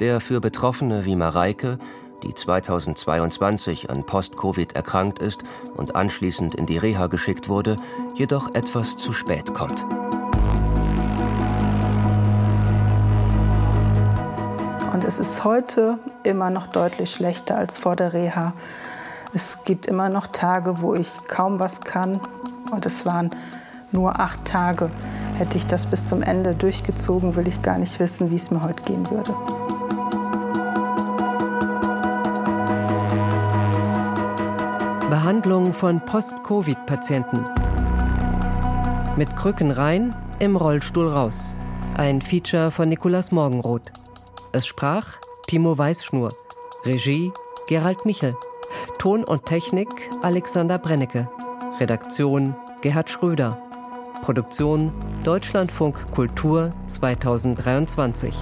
der 0.00 0.20
für 0.20 0.40
Betroffene 0.40 1.04
wie 1.04 1.16
Mareike, 1.16 1.78
die 2.22 2.34
2022 2.34 3.90
an 3.90 4.04
Post-Covid 4.04 4.74
erkrankt 4.74 5.18
ist 5.18 5.42
und 5.76 5.96
anschließend 5.96 6.54
in 6.54 6.66
die 6.66 6.78
Reha 6.78 7.06
geschickt 7.06 7.48
wurde, 7.48 7.76
jedoch 8.14 8.54
etwas 8.54 8.96
zu 8.96 9.12
spät 9.12 9.54
kommt. 9.54 9.86
Und 15.00 15.08
es 15.08 15.18
ist 15.18 15.44
heute 15.44 15.98
immer 16.24 16.50
noch 16.50 16.66
deutlich 16.66 17.10
schlechter 17.10 17.56
als 17.56 17.78
vor 17.78 17.96
der 17.96 18.12
Reha. 18.12 18.52
Es 19.32 19.56
gibt 19.64 19.86
immer 19.86 20.10
noch 20.10 20.26
Tage, 20.26 20.82
wo 20.82 20.94
ich 20.94 21.10
kaum 21.26 21.58
was 21.58 21.80
kann, 21.80 22.20
und 22.70 22.84
es 22.84 23.06
waren 23.06 23.30
nur 23.92 24.20
acht 24.20 24.44
Tage. 24.44 24.90
Hätte 25.38 25.56
ich 25.56 25.66
das 25.66 25.86
bis 25.86 26.06
zum 26.06 26.20
Ende 26.20 26.54
durchgezogen, 26.54 27.34
will 27.34 27.48
ich 27.48 27.62
gar 27.62 27.78
nicht 27.78 27.98
wissen, 27.98 28.30
wie 28.30 28.36
es 28.36 28.50
mir 28.50 28.62
heute 28.62 28.82
gehen 28.82 29.10
würde. 29.10 29.34
Behandlung 35.08 35.72
von 35.72 36.04
Post-Covid-Patienten. 36.04 37.44
Mit 39.16 39.34
Krücken 39.34 39.70
rein, 39.70 40.14
im 40.40 40.56
Rollstuhl 40.56 41.08
raus. 41.08 41.54
Ein 41.96 42.20
Feature 42.20 42.70
von 42.70 42.90
Nikolaus 42.90 43.32
Morgenroth. 43.32 43.99
Es 44.52 44.66
sprach 44.66 45.06
Timo 45.46 45.78
Weißschnur. 45.78 46.30
Regie 46.84 47.32
Gerald 47.68 48.04
Michel. 48.04 48.34
Ton 48.98 49.22
und 49.22 49.46
Technik 49.46 49.88
Alexander 50.22 50.76
Brennecke. 50.78 51.30
Redaktion 51.78 52.56
Gerhard 52.80 53.08
Schröder. 53.08 53.62
Produktion 54.22 54.92
Deutschlandfunk 55.22 56.10
Kultur 56.10 56.72
2023. 56.88 58.34